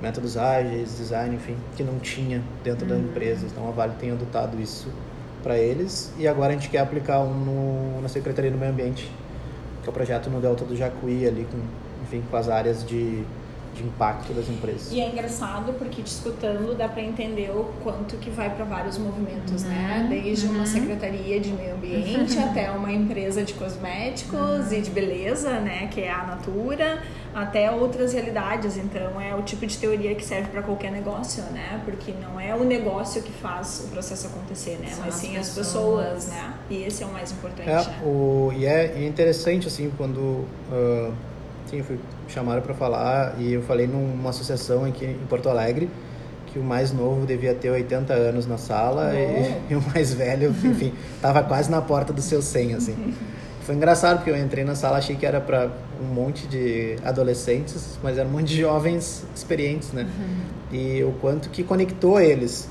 métodos 0.00 0.36
ágeis, 0.36 0.96
design, 0.96 1.36
enfim, 1.36 1.56
que 1.76 1.82
não 1.82 1.98
tinha 1.98 2.42
dentro 2.64 2.86
da 2.86 2.96
empresa. 2.96 3.46
Então 3.46 3.68
a 3.68 3.70
Vale 3.70 3.94
tem 4.00 4.10
adotado 4.10 4.60
isso 4.60 4.88
para 5.42 5.58
eles 5.58 6.12
e 6.18 6.26
agora 6.26 6.52
a 6.52 6.56
gente 6.56 6.70
quer 6.70 6.78
aplicar 6.78 7.20
um 7.20 7.34
no, 7.34 8.00
na 8.00 8.08
Secretaria 8.08 8.50
do 8.50 8.56
Meio 8.56 8.72
Ambiente, 8.72 9.12
que 9.82 9.88
é 9.88 9.90
o 9.90 9.92
projeto 9.92 10.30
no 10.30 10.40
Delta 10.40 10.64
do 10.64 10.74
Jacuí 10.74 11.26
ali 11.26 11.46
com, 11.50 11.58
enfim, 12.04 12.24
com 12.28 12.36
as 12.36 12.48
áreas 12.48 12.84
de, 12.84 13.22
de 13.78 13.84
impacto 13.84 14.32
das 14.32 14.48
empresas. 14.48 14.92
E 14.92 15.00
é 15.00 15.08
engraçado 15.08 15.72
porque 15.78 16.02
te 16.02 16.08
escutando 16.08 16.76
dá 16.76 16.88
para 16.88 17.02
entender 17.02 17.50
o 17.50 17.64
quanto 17.82 18.16
que 18.16 18.28
vai 18.30 18.50
para 18.50 18.64
vários 18.64 18.98
movimentos, 18.98 19.62
né? 19.62 20.06
Desde 20.10 20.46
uma 20.46 20.66
secretaria 20.66 21.38
de 21.40 21.50
meio 21.52 21.74
ambiente 21.74 22.36
até 22.40 22.70
uma 22.70 22.92
empresa 22.92 23.42
de 23.42 23.54
cosméticos 23.54 24.72
e 24.72 24.80
de 24.80 24.90
beleza, 24.90 25.60
né, 25.60 25.88
que 25.90 26.00
é 26.00 26.10
a 26.10 26.24
Natura, 26.24 27.02
até 27.34 27.70
outras 27.70 28.12
realidades. 28.12 28.76
Então 28.76 29.20
é 29.20 29.34
o 29.34 29.42
tipo 29.42 29.66
de 29.66 29.76
teoria 29.78 30.14
que 30.14 30.24
serve 30.24 30.48
para 30.48 30.62
qualquer 30.62 30.90
negócio, 30.90 31.42
né? 31.44 31.80
Porque 31.84 32.12
não 32.12 32.40
é 32.40 32.54
o 32.54 32.64
negócio 32.64 33.22
que 33.22 33.32
faz 33.32 33.84
o 33.86 33.88
processo 33.92 34.26
acontecer, 34.26 34.78
né? 34.80 34.88
São 34.90 35.04
Mas 35.04 35.14
as 35.14 35.20
sim 35.20 35.36
as 35.36 35.48
pessoas. 35.50 36.06
pessoas, 36.14 36.26
né? 36.28 36.54
E 36.68 36.82
esse 36.82 37.02
é 37.02 37.06
o 37.06 37.12
mais 37.12 37.30
importante, 37.32 37.68
É, 37.68 37.74
né? 37.76 38.00
o, 38.04 38.52
e 38.56 38.66
é, 38.66 38.94
e 38.98 39.04
é 39.04 39.06
interessante, 39.06 39.68
assim, 39.68 39.90
quando 39.96 40.44
ah, 40.72 41.12
sim, 41.68 41.82
fui 41.82 41.98
chamado 42.28 42.62
para 42.62 42.74
falar 42.74 43.34
e 43.38 43.52
eu 43.52 43.62
falei 43.62 43.86
numa 43.86 44.30
associação 44.30 44.84
aqui 44.84 45.04
em 45.04 45.26
Porto 45.28 45.48
Alegre 45.48 45.88
que 46.46 46.58
o 46.58 46.62
mais 46.62 46.92
novo 46.92 47.26
devia 47.26 47.54
ter 47.54 47.70
80 47.70 48.12
anos 48.12 48.46
na 48.46 48.56
sala 48.56 49.12
e, 49.14 49.54
e 49.72 49.74
o 49.74 49.82
mais 49.92 50.14
velho, 50.14 50.50
enfim, 50.64 50.92
estava 51.14 51.42
quase 51.42 51.70
na 51.70 51.80
porta 51.82 52.12
dos 52.12 52.24
seus 52.24 52.44
100, 52.46 52.74
assim. 52.74 53.14
Foi 53.62 53.74
engraçado 53.74 54.16
porque 54.16 54.30
eu 54.30 54.36
entrei 54.38 54.64
na 54.64 54.74
sala, 54.74 54.96
achei 54.96 55.14
que 55.14 55.26
era 55.26 55.42
para 55.42 55.70
um 56.00 56.06
monte 56.06 56.46
de 56.46 56.96
adolescentes, 57.04 57.98
mas 58.02 58.16
era 58.16 58.26
um 58.26 58.32
monte 58.32 58.46
de 58.46 58.60
jovens 58.60 59.26
experientes, 59.36 59.92
né? 59.92 60.08
E 60.72 61.04
o 61.04 61.12
quanto 61.20 61.50
que 61.50 61.62
conectou 61.62 62.18
eles 62.18 62.66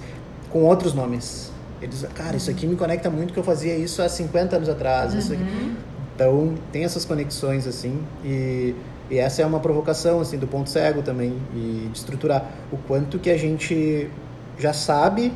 com 0.50 0.64
outros 0.64 0.96
nomes. 0.96 1.52
Eles, 1.80 2.04
cara, 2.16 2.36
isso 2.36 2.50
aqui 2.50 2.66
me 2.66 2.76
conecta 2.76 3.12
muito 3.12 3.32
que 3.32 3.38
eu 3.38 3.44
fazia 3.44 3.76
isso 3.76 4.02
há 4.02 4.10
50 4.10 4.56
anos 4.56 4.70
atrás. 4.70 5.14
Isso 5.14 5.34
aqui. 5.34 5.44
Então, 6.18 6.56
tem 6.72 6.84
essas 6.84 7.06
conexões, 7.06 7.68
assim, 7.68 8.04
e, 8.26 8.74
e 9.08 9.20
essa 9.20 9.44
é 9.44 9.46
uma 9.46 9.60
provocação, 9.60 10.20
assim, 10.20 10.36
do 10.36 10.48
ponto 10.48 10.68
cego 10.68 11.04
também, 11.04 11.38
e 11.54 11.90
de 11.92 11.96
estruturar 11.96 12.44
o 12.72 12.78
quanto 12.88 13.20
que 13.20 13.30
a 13.30 13.38
gente 13.38 14.10
já 14.58 14.74
sabe 14.74 15.32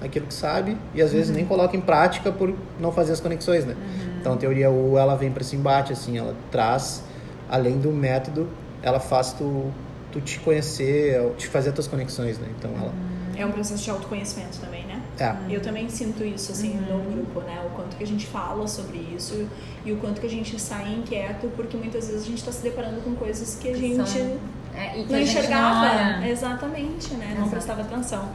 aquilo 0.00 0.26
que 0.26 0.32
sabe 0.32 0.76
e 0.94 1.02
às 1.02 1.12
vezes 1.12 1.30
nem 1.30 1.44
coloca 1.44 1.76
em 1.76 1.80
prática 1.82 2.32
por 2.32 2.52
não 2.80 2.90
fazer 2.90 3.12
as 3.12 3.20
conexões, 3.20 3.66
né? 3.66 3.76
Então, 4.18 4.32
a 4.32 4.36
teoria 4.38 4.70
U, 4.70 4.96
ela 4.96 5.14
vem 5.16 5.30
para 5.30 5.42
esse 5.42 5.54
embate, 5.54 5.92
assim, 5.92 6.16
ela 6.16 6.34
traz, 6.50 7.04
além 7.50 7.78
do 7.78 7.92
método, 7.92 8.48
ela 8.82 8.98
faz 8.98 9.34
tu, 9.34 9.70
tu 10.10 10.18
te 10.22 10.40
conhecer, 10.40 11.20
te 11.36 11.46
fazer 11.46 11.68
as 11.68 11.74
tuas 11.74 11.86
conexões, 11.86 12.38
né? 12.38 12.48
Então, 12.58 12.70
ela... 12.74 12.92
É 13.36 13.44
um 13.44 13.52
processo 13.52 13.84
de 13.84 13.90
autoconhecimento 13.90 14.58
também, 14.58 14.86
né? 14.86 14.91
É. 15.18 15.34
Eu 15.50 15.60
também 15.60 15.88
sinto 15.90 16.24
isso, 16.24 16.52
assim, 16.52 16.74
no 16.74 16.98
grupo, 17.12 17.40
né? 17.40 17.62
O 17.66 17.70
quanto 17.76 17.96
que 17.96 18.02
a 18.02 18.06
gente 18.06 18.26
fala 18.26 18.66
sobre 18.66 18.98
isso 19.14 19.46
e 19.84 19.92
o 19.92 19.96
quanto 19.98 20.20
que 20.20 20.26
a 20.26 20.30
gente 20.30 20.58
sai 20.60 20.94
inquieto, 20.94 21.48
porque 21.54 21.76
muitas 21.76 22.06
vezes 22.08 22.22
a 22.22 22.26
gente 22.26 22.38
está 22.38 22.50
se 22.50 22.62
deparando 22.62 23.00
com 23.02 23.14
coisas 23.14 23.56
que 23.60 23.68
a 23.68 23.76
gente 23.76 24.08
São- 24.08 24.36
é, 24.74 24.98
e 24.98 25.04
que 25.04 25.12
não 25.12 25.18
a 25.18 25.22
gente 25.22 25.38
enxergava. 25.38 25.80
olha. 26.18 26.28
Exatamente, 26.30 27.14
né? 27.14 27.26
Não 27.30 27.42
Exato. 27.42 27.50
prestava 27.50 27.82
atenção. 27.82 28.28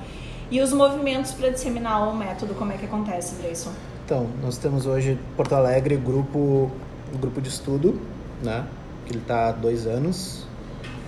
E 0.51 0.61
os 0.61 0.71
movimentos 0.71 1.31
para 1.33 1.49
disseminar 1.49 2.07
o 2.07 2.15
método, 2.15 2.53
como 2.53 2.71
é 2.71 2.77
que 2.77 2.85
acontece, 2.85 3.35
Gleison? 3.41 3.71
Então, 4.05 4.27
nós 4.41 4.57
temos 4.57 4.85
hoje 4.85 5.17
Porto 5.35 5.53
Alegre 5.55 5.97
grupo, 5.97 6.71
um 7.13 7.17
grupo 7.17 7.41
de 7.41 7.49
estudo, 7.49 7.99
né? 8.41 8.65
Que 9.05 9.11
ele 9.13 9.19
está 9.19 9.49
há 9.49 9.51
dois 9.51 9.85
anos, 9.87 10.45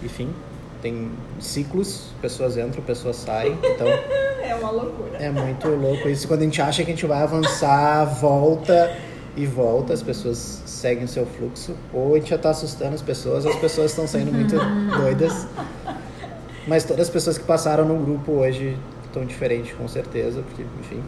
enfim, 0.03 0.33
tem 0.81 1.11
ciclos, 1.39 2.07
pessoas 2.21 2.57
entram, 2.57 2.83
pessoas 2.83 3.17
saem, 3.17 3.57
então 3.63 3.87
É 4.41 4.55
uma 4.55 4.71
loucura. 4.71 5.17
é 5.17 5.29
muito 5.29 5.67
louco 5.67 6.09
isso. 6.09 6.27
Quando 6.27 6.41
a 6.41 6.43
gente 6.45 6.61
acha 6.61 6.83
que 6.83 6.91
a 6.91 6.93
gente 6.93 7.05
vai 7.05 7.21
avançar, 7.21 8.05
volta 8.05 8.95
e 9.35 9.45
volta, 9.45 9.93
as 9.93 10.01
pessoas 10.01 10.63
seguem 10.65 11.03
o 11.03 11.07
seu 11.07 11.25
fluxo, 11.25 11.75
ou 11.93 12.15
a 12.15 12.17
gente 12.17 12.29
já 12.31 12.35
está 12.35 12.49
assustando 12.49 12.95
as 12.95 13.01
pessoas, 13.01 13.45
as 13.45 13.55
pessoas 13.57 13.91
estão 13.91 14.07
saindo 14.07 14.31
muito 14.31 14.55
doidas. 14.97 15.47
Mas 16.67 16.83
todas 16.83 17.07
as 17.07 17.09
pessoas 17.09 17.37
que 17.37 17.43
passaram 17.43 17.85
no 17.85 17.97
grupo 18.03 18.31
hoje 18.31 18.77
estão 19.05 19.23
diferentes, 19.23 19.73
com 19.73 19.87
certeza, 19.87 20.41
porque, 20.41 20.63
enfim. 20.79 21.03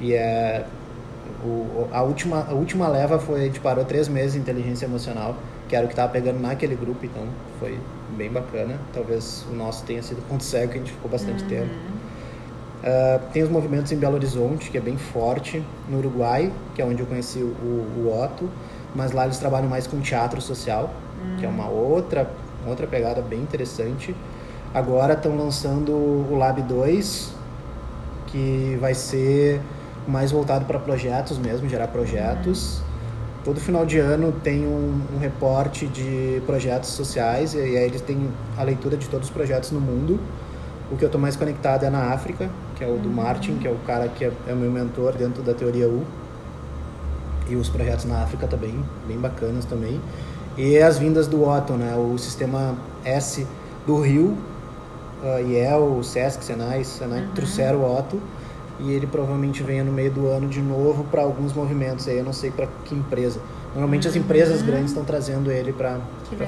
E 0.00 0.14
é. 0.14 0.64
O, 1.44 1.88
a, 1.92 2.02
última, 2.02 2.46
a 2.48 2.52
última 2.52 2.88
leva 2.88 3.18
foi. 3.18 3.42
A 3.42 3.44
gente 3.44 3.60
parou 3.60 3.84
três 3.84 4.08
meses 4.08 4.36
em 4.36 4.40
inteligência 4.40 4.86
emocional, 4.86 5.36
que 5.68 5.76
era 5.76 5.84
o 5.84 5.88
que 5.88 5.92
estava 5.92 6.12
pegando 6.12 6.40
naquele 6.40 6.74
grupo, 6.74 7.04
então 7.06 7.22
foi 7.58 7.78
bem 8.20 8.30
bacana. 8.30 8.78
Talvez 8.92 9.46
o 9.50 9.54
nosso 9.54 9.82
tenha 9.84 10.02
sido 10.02 10.20
ponto 10.28 10.44
cego, 10.44 10.72
que 10.72 10.78
a 10.78 10.80
gente 10.80 10.92
ficou 10.92 11.10
bastante 11.10 11.42
tempo. 11.44 11.70
Ah, 12.84 13.20
tem 13.32 13.42
os 13.42 13.48
movimentos 13.48 13.90
em 13.92 13.96
Belo 13.96 14.14
Horizonte, 14.14 14.70
que 14.70 14.76
é 14.76 14.80
bem 14.80 14.98
forte, 14.98 15.62
no 15.88 15.98
Uruguai, 15.98 16.52
que 16.74 16.82
é 16.82 16.84
onde 16.84 17.00
eu 17.00 17.06
conheci 17.06 17.38
o, 17.38 17.46
o 17.46 18.22
Otto, 18.22 18.48
mas 18.94 19.12
lá 19.12 19.24
eles 19.24 19.38
trabalham 19.38 19.68
mais 19.68 19.86
com 19.86 20.00
teatro 20.00 20.40
social, 20.40 20.92
que 21.38 21.46
é 21.46 21.48
uma 21.48 21.68
outra, 21.68 22.30
outra 22.66 22.86
pegada 22.86 23.22
bem 23.22 23.40
interessante. 23.40 24.14
Agora 24.74 25.14
estão 25.14 25.36
lançando 25.36 25.92
o 25.92 26.36
Lab 26.36 26.60
2, 26.62 27.32
que 28.26 28.76
vai 28.80 28.94
ser 28.94 29.60
mais 30.06 30.30
voltado 30.30 30.64
para 30.64 30.78
projetos 30.78 31.38
mesmo, 31.38 31.68
gerar 31.68 31.88
projetos. 31.88 32.82
Todo 33.44 33.58
final 33.58 33.86
de 33.86 33.98
ano 33.98 34.32
tem 34.44 34.66
um, 34.66 35.00
um 35.14 35.18
reporte 35.18 35.86
de 35.86 36.42
projetos 36.44 36.90
sociais 36.90 37.54
e 37.54 37.58
aí 37.58 37.84
eles 37.84 38.02
têm 38.02 38.28
a 38.58 38.62
leitura 38.62 38.98
de 38.98 39.08
todos 39.08 39.28
os 39.28 39.32
projetos 39.32 39.70
no 39.70 39.80
mundo. 39.80 40.20
O 40.90 40.96
que 40.96 41.04
eu 41.04 41.06
estou 41.06 41.20
mais 41.20 41.36
conectado 41.36 41.84
é 41.84 41.90
na 41.90 42.12
África, 42.12 42.50
que 42.76 42.84
é 42.84 42.86
o 42.86 42.98
do 42.98 43.08
Martin, 43.08 43.56
que 43.56 43.66
é 43.66 43.70
o 43.70 43.78
cara 43.86 44.08
que 44.08 44.26
é, 44.26 44.32
é 44.46 44.52
o 44.52 44.56
meu 44.56 44.70
mentor 44.70 45.14
dentro 45.14 45.42
da 45.42 45.54
teoria 45.54 45.88
U. 45.88 46.04
E 47.48 47.56
os 47.56 47.68
projetos 47.68 48.04
na 48.04 48.22
África 48.22 48.46
também, 48.46 48.84
bem 49.08 49.18
bacanas 49.18 49.64
também. 49.64 50.00
E 50.58 50.78
as 50.78 50.98
vindas 50.98 51.26
do 51.26 51.48
Otto, 51.48 51.72
né? 51.74 51.94
O 51.96 52.18
sistema 52.18 52.76
S 53.04 53.46
do 53.86 54.00
Rio, 54.00 54.36
uh, 55.22 55.48
IEL, 55.48 56.02
Sesc, 56.02 56.44
Senai, 56.44 56.84
Senai 56.84 57.26
trouxeram 57.34 57.78
o 57.78 57.98
Otto. 57.98 58.20
E 58.82 58.92
ele 58.92 59.06
provavelmente 59.06 59.62
venha 59.62 59.84
no 59.84 59.92
meio 59.92 60.10
do 60.10 60.26
ano 60.26 60.48
de 60.48 60.60
novo 60.60 61.04
para 61.04 61.22
alguns 61.22 61.52
movimentos. 61.52 62.08
Aí 62.08 62.18
eu 62.18 62.24
não 62.24 62.32
sei 62.32 62.50
para 62.50 62.66
que 62.84 62.94
empresa. 62.94 63.40
Normalmente 63.72 64.08
as 64.08 64.16
empresas 64.16 64.62
grandes 64.62 64.90
estão 64.90 65.04
trazendo 65.04 65.50
ele 65.50 65.72
para 65.72 66.00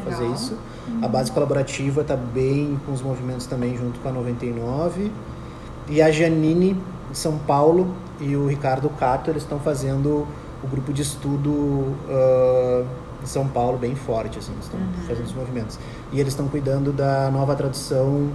fazer 0.04 0.26
isso. 0.32 0.56
A 1.00 1.08
base 1.08 1.30
colaborativa 1.30 2.00
está 2.00 2.16
bem 2.16 2.78
com 2.84 2.92
os 2.92 3.00
movimentos 3.00 3.46
também, 3.46 3.76
junto 3.76 4.00
com 4.00 4.08
a 4.08 4.12
99. 4.12 5.12
E 5.88 6.02
a 6.02 6.10
Janine 6.10 6.76
de 7.10 7.18
São 7.18 7.38
Paulo 7.38 7.94
e 8.20 8.36
o 8.36 8.46
Ricardo 8.46 8.88
Cato, 8.88 9.30
eles 9.30 9.42
estão 9.42 9.58
fazendo 9.58 10.26
o 10.62 10.66
grupo 10.66 10.92
de 10.92 11.02
estudo 11.02 11.94
ah, 12.08 12.84
em 13.22 13.26
São 13.26 13.46
Paulo 13.46 13.78
bem 13.78 13.94
forte, 13.94 14.38
assim, 14.38 14.52
eles 14.52 14.64
estão 14.64 14.80
fazendo 15.06 15.26
os 15.26 15.34
movimentos. 15.34 15.78
E 16.12 16.20
eles 16.20 16.32
estão 16.32 16.48
cuidando 16.48 16.92
da 16.92 17.30
nova 17.30 17.54
tradução, 17.54 18.30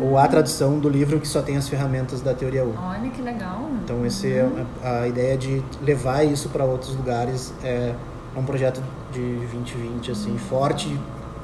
ou 0.00 0.18
a 0.18 0.28
tradução 0.28 0.78
do 0.78 0.88
livro 0.88 1.18
que 1.18 1.26
só 1.26 1.40
tem 1.42 1.56
as 1.56 1.68
ferramentas 1.68 2.20
da 2.20 2.34
teoria 2.34 2.64
U. 2.64 2.74
Olha 2.76 3.10
que 3.10 3.22
legal. 3.22 3.70
Então 3.82 4.04
esse 4.04 4.32
é 4.32 4.48
a, 4.82 5.00
a 5.00 5.08
ideia 5.08 5.36
de 5.36 5.62
levar 5.82 6.24
isso 6.24 6.48
para 6.50 6.64
outros 6.64 6.94
lugares 6.94 7.52
é, 7.62 7.94
é 8.34 8.38
um 8.38 8.44
projeto 8.44 8.82
de 9.12 9.20
2020 9.20 10.10
assim 10.10 10.36
forte 10.36 10.88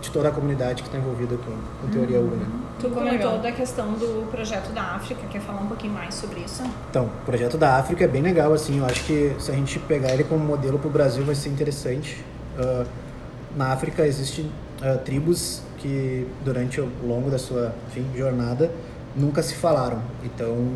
de 0.00 0.10
toda 0.10 0.28
a 0.28 0.30
comunidade 0.30 0.82
que 0.82 0.88
está 0.88 0.98
envolvida 0.98 1.36
com, 1.36 1.52
com 1.80 1.90
teoria 1.90 2.20
U, 2.20 2.24
né? 2.24 2.46
Tu 2.78 2.88
Muito 2.88 2.94
comentou 2.94 3.38
da 3.38 3.50
questão 3.50 3.92
do 3.92 4.28
projeto 4.30 4.70
da 4.72 4.82
África, 4.82 5.22
quer 5.30 5.40
falar 5.40 5.62
um 5.62 5.66
pouquinho 5.66 5.94
mais 5.94 6.14
sobre 6.14 6.40
isso? 6.40 6.62
Então, 6.90 7.06
o 7.06 7.24
projeto 7.24 7.56
da 7.56 7.76
África 7.76 8.04
é 8.04 8.08
bem 8.08 8.20
legal, 8.20 8.52
assim, 8.52 8.78
eu 8.78 8.84
acho 8.84 9.04
que 9.04 9.34
se 9.38 9.50
a 9.50 9.54
gente 9.54 9.78
pegar 9.78 10.12
ele 10.12 10.24
como 10.24 10.44
modelo 10.44 10.78
para 10.78 10.88
o 10.88 10.90
Brasil 10.90 11.24
vai 11.24 11.34
ser 11.34 11.48
interessante. 11.48 12.22
Ah, 12.58 12.84
na 13.56 13.72
África 13.72 14.06
existem 14.06 14.50
ah, 14.82 14.98
tribos 14.98 15.62
que 15.84 16.26
durante 16.42 16.80
o 16.80 16.88
longo 17.06 17.30
da 17.30 17.38
sua 17.38 17.74
enfim, 17.88 18.06
jornada 18.16 18.70
nunca 19.14 19.42
se 19.42 19.54
falaram. 19.54 20.00
Então, 20.24 20.70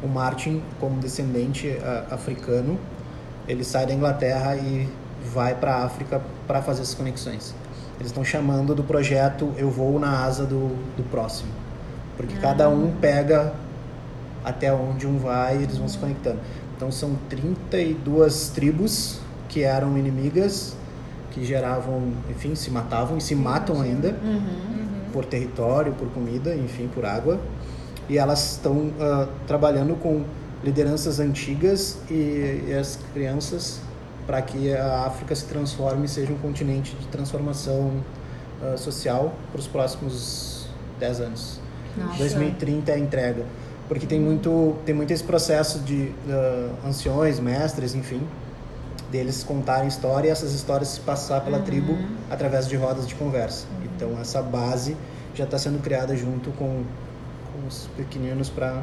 o 0.00 0.06
Martin, 0.06 0.62
como 0.78 1.00
descendente 1.00 1.76
ah, 1.82 2.06
africano, 2.12 2.78
ele 3.48 3.64
sai 3.64 3.86
da 3.86 3.92
Inglaterra 3.92 4.54
e 4.54 4.88
vai 5.34 5.56
para 5.56 5.74
a 5.74 5.84
África 5.84 6.22
para 6.46 6.62
fazer 6.62 6.82
essas 6.82 6.94
conexões. 6.94 7.52
Eles 7.96 8.06
estão 8.06 8.24
chamando 8.24 8.72
do 8.72 8.84
projeto 8.84 9.52
Eu 9.56 9.68
Vou 9.68 9.98
na 9.98 10.24
Asa 10.24 10.46
do, 10.46 10.68
do 10.96 11.02
Próximo. 11.10 11.50
Porque 12.16 12.36
cada 12.36 12.68
um 12.68 12.92
pega 13.00 13.52
até 14.44 14.72
onde 14.72 15.08
um 15.08 15.18
vai 15.18 15.58
e 15.58 15.62
eles 15.64 15.76
vão 15.76 15.88
se 15.88 15.98
conectando. 15.98 16.38
Então 16.76 16.90
são 16.92 17.16
32 17.28 18.50
tribos 18.50 19.20
que 19.48 19.62
eram 19.64 19.98
inimigas, 19.98 20.76
que 21.32 21.44
geravam, 21.44 22.12
enfim, 22.30 22.54
se 22.54 22.70
matavam 22.70 23.18
e 23.18 23.20
se 23.20 23.34
matam 23.34 23.80
ainda 23.80 24.14
por 25.12 25.24
território, 25.24 25.92
por 25.92 26.08
comida, 26.08 26.54
enfim, 26.54 26.88
por 26.92 27.04
água. 27.04 27.40
E 28.08 28.18
elas 28.18 28.52
estão 28.52 28.90
ah, 29.00 29.28
trabalhando 29.46 29.94
com 29.94 30.24
lideranças 30.62 31.20
antigas 31.20 31.98
e, 32.10 32.64
e 32.68 32.74
as 32.78 32.98
crianças 33.12 33.80
para 34.26 34.40
que 34.42 34.72
a 34.74 35.06
África 35.06 35.34
se 35.34 35.44
transforme 35.46 36.06
e 36.06 36.08
seja 36.08 36.32
um 36.32 36.38
continente 36.38 36.94
de 36.96 37.06
transformação 37.08 37.92
ah, 38.62 38.76
social 38.76 39.34
para 39.50 39.60
os 39.60 39.66
próximos 39.66 40.66
10 40.98 41.20
anos. 41.20 41.60
Nossa. 41.96 42.18
2030 42.18 42.90
é 42.90 42.94
a 42.94 42.98
entrega. 42.98 43.44
Porque 43.88 44.06
tem 44.06 44.20
muito, 44.20 44.76
tem 44.86 44.94
muito 44.94 45.10
esse 45.12 45.24
processo 45.24 45.80
de 45.80 46.12
ah, 46.28 46.70
anciões, 46.86 47.38
mestres, 47.38 47.94
enfim, 47.94 48.20
deles 49.12 49.44
contarem 49.44 49.86
história 49.86 50.28
e 50.28 50.30
essas 50.30 50.52
histórias 50.54 50.88
se 50.88 51.00
passar 51.00 51.42
pela 51.42 51.58
tribo 51.60 51.96
através 52.30 52.66
de 52.66 52.74
rodas 52.76 53.06
de 53.06 53.14
conversa. 53.14 53.66
Então 53.84 54.18
essa 54.20 54.42
base 54.42 54.96
já 55.34 55.44
está 55.44 55.58
sendo 55.58 55.80
criada 55.82 56.16
junto 56.16 56.50
com, 56.52 56.82
com 57.52 57.66
os 57.68 57.88
pequeninos 57.96 58.48
para 58.48 58.82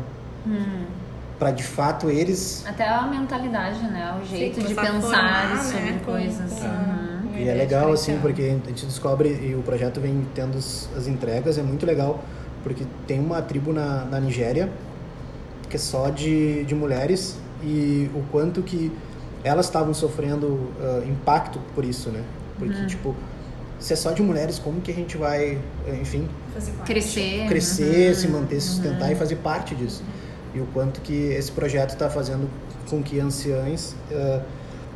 para 1.38 1.52
de 1.52 1.64
fato 1.64 2.10
eles 2.10 2.64
Até 2.68 2.88
a 2.88 3.04
mentalidade, 3.08 3.80
né? 3.84 4.18
O 4.22 4.26
jeito 4.26 4.60
de 4.60 4.76
começar 4.76 4.82
a 4.82 4.92
pensar 4.94 5.48
formar, 5.48 5.64
sobre 5.64 5.80
né, 5.92 6.00
com- 6.06 6.12
coisas. 6.12 6.54
com- 6.54 6.66
Uhum. 6.66 7.20
uma 7.30 7.38
E 7.40 7.48
é 7.48 7.54
legal, 7.54 7.92
assim, 7.94 8.18
porque 8.22 8.42
a 8.42 8.68
gente 8.70 8.86
descobre, 8.86 9.30
e 9.30 9.56
o 9.56 9.62
projeto 9.62 10.02
vem 10.02 10.28
tendo 10.36 10.58
as, 10.58 10.90
as 10.98 11.08
entregas, 11.08 11.58
é 11.58 11.62
muito 11.64 11.86
legal, 11.86 12.20
porque 12.64 12.84
tem 13.08 13.18
uma 13.20 13.42
tribo 13.42 13.72
na, 13.72 14.04
na 14.06 14.20
Nigéria 14.20 14.70
que 15.70 15.76
é 15.78 15.80
só 15.80 16.10
de, 16.10 16.66
de 16.66 16.74
mulheres 16.76 17.38
e 17.64 18.10
o 18.14 18.24
quanto 18.32 18.62
que 18.64 18.92
elas 19.44 19.66
estavam 19.66 19.94
sofrendo 19.94 20.72
ah, 20.82 21.04
impacto 21.06 21.60
por 21.74 21.86
isso, 21.86 22.10
né? 22.10 22.24
Porque, 22.58 22.86
tipo, 22.88 23.16
se 23.80 23.94
é 23.94 23.96
só 23.96 24.12
de 24.12 24.22
mulheres, 24.22 24.60
como 24.60 24.82
que 24.82 24.92
a 24.92 24.94
gente 24.94 25.18
vai, 25.18 25.58
eh, 25.88 26.00
enfim, 26.02 26.28
Fazer 26.54 26.72
parte. 26.74 26.92
Crescer. 26.92 27.48
crescer, 27.48 28.10
uhum. 28.10 28.16
se 28.16 28.28
manter, 28.28 28.62
se 28.62 28.68
sustentar 28.68 29.12
e 29.12 29.16
fazer 29.16 29.38
parte 29.38 29.74
disso. 29.74 30.04
E 30.54 30.60
o 30.60 30.66
quanto 30.74 31.00
que 31.02 31.14
esse 31.14 31.52
projeto 31.52 31.92
está 31.92 32.10
fazendo 32.10 32.50
com 32.90 33.02
que 33.02 33.20
anciãs, 33.20 33.96
ah, 34.12 34.42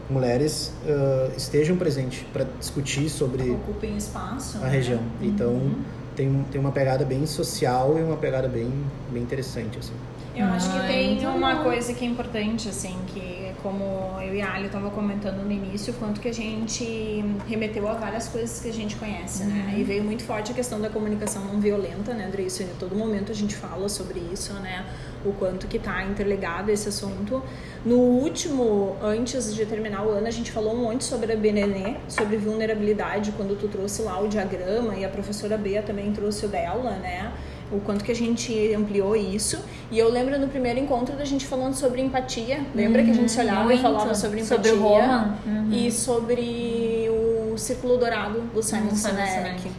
mulheres, 0.09 0.73
ah, 0.85 1.31
estejam 1.37 1.77
presentes 1.77 2.25
para 2.33 2.45
discutir 2.59 3.09
sobre 3.09 3.49
Ocupem 3.51 3.95
espaço. 3.95 4.57
a 4.57 4.61
né? 4.61 4.69
região. 4.69 5.01
Então 5.21 5.71
tem, 6.15 6.45
tem 6.51 6.59
uma 6.59 6.71
pegada 6.71 7.05
bem 7.05 7.25
social 7.25 7.97
e 7.97 8.01
uma 8.01 8.17
pegada 8.17 8.49
bem, 8.49 8.71
bem 9.09 9.23
interessante 9.23 9.79
assim. 9.79 9.93
Eu 10.35 10.47
acho 10.47 10.71
que 10.71 10.87
tem 10.87 11.25
uma 11.27 11.63
coisa 11.63 11.93
que 11.93 12.03
é 12.03 12.07
importante, 12.07 12.67
assim, 12.67 12.97
que 13.07 13.51
como 13.61 14.19
eu 14.21 14.35
e 14.35 14.41
a 14.41 14.53
Ali 14.53 14.65
estavam 14.65 14.89
comentando 14.89 15.43
no 15.43 15.51
início, 15.51 15.93
quanto 15.93 16.19
que 16.19 16.27
a 16.27 16.33
gente 16.33 17.23
remeteu 17.47 17.87
a 17.87 17.93
várias 17.93 18.27
coisas 18.27 18.59
que 18.59 18.67
a 18.67 18.73
gente 18.73 18.95
conhece, 18.95 19.45
né? 19.45 19.75
E 19.77 19.83
veio 19.83 20.03
muito 20.03 20.23
forte 20.23 20.51
a 20.51 20.55
questão 20.55 20.81
da 20.81 20.89
comunicação 20.89 21.45
não 21.45 21.61
violenta, 21.61 22.13
né, 22.13 22.25
André? 22.25 22.43
Isso, 22.43 22.63
em 22.63 22.67
todo 22.79 22.95
momento 22.95 23.31
a 23.31 23.35
gente 23.35 23.55
fala 23.55 23.87
sobre 23.87 24.19
isso, 24.33 24.53
né? 24.55 24.85
O 25.23 25.31
quanto 25.33 25.67
que 25.67 25.79
tá 25.79 26.03
interligado 26.03 26.71
esse 26.71 26.89
assunto. 26.89 27.41
No 27.85 27.97
último, 27.97 28.97
antes 29.01 29.55
de 29.55 29.65
terminar 29.65 30.05
o 30.05 30.09
ano, 30.09 30.27
a 30.27 30.31
gente 30.31 30.51
falou 30.51 30.73
um 30.73 30.79
monte 30.79 31.03
sobre 31.03 31.31
a 31.31 31.35
BNN, 31.37 31.97
sobre 32.09 32.37
vulnerabilidade, 32.37 33.31
quando 33.33 33.57
tu 33.57 33.67
trouxe 33.67 34.01
lá 34.01 34.19
o 34.19 34.27
diagrama 34.27 34.95
e 34.95 35.05
a 35.05 35.09
professora 35.09 35.57
Bea 35.57 35.81
também 35.81 36.11
trouxe 36.11 36.45
o 36.45 36.49
dela, 36.49 36.91
né? 36.97 37.31
O 37.71 37.79
quanto 37.79 38.03
que 38.03 38.11
a 38.11 38.15
gente 38.15 38.73
ampliou 38.73 39.15
isso. 39.15 39.59
E 39.91 39.97
eu 39.99 40.09
lembro 40.09 40.39
no 40.39 40.47
primeiro 40.47 40.79
encontro 40.79 41.15
da 41.15 41.25
gente 41.25 41.45
falando 41.45 41.73
sobre 41.73 42.01
empatia. 42.01 42.61
Lembra 42.73 43.03
que 43.03 43.11
a 43.11 43.13
gente 43.13 43.31
se 43.31 43.39
olhava 43.39 43.63
e 43.63 43.65
muito. 43.77 43.81
falava 43.81 44.13
sobre 44.15 44.41
empatia? 44.41 44.57
Sobre 44.57 44.71
o 44.71 44.81
Roman. 44.81 45.37
Uhum. 45.45 45.69
E 45.71 45.91
sobre 45.91 47.07
o 47.53 47.57
Círculo 47.57 47.97
Dourado 47.97 48.41
do 48.53 48.61
Simon 48.63 48.89
Uhum, 48.89 48.95
Sinek. 48.95 49.71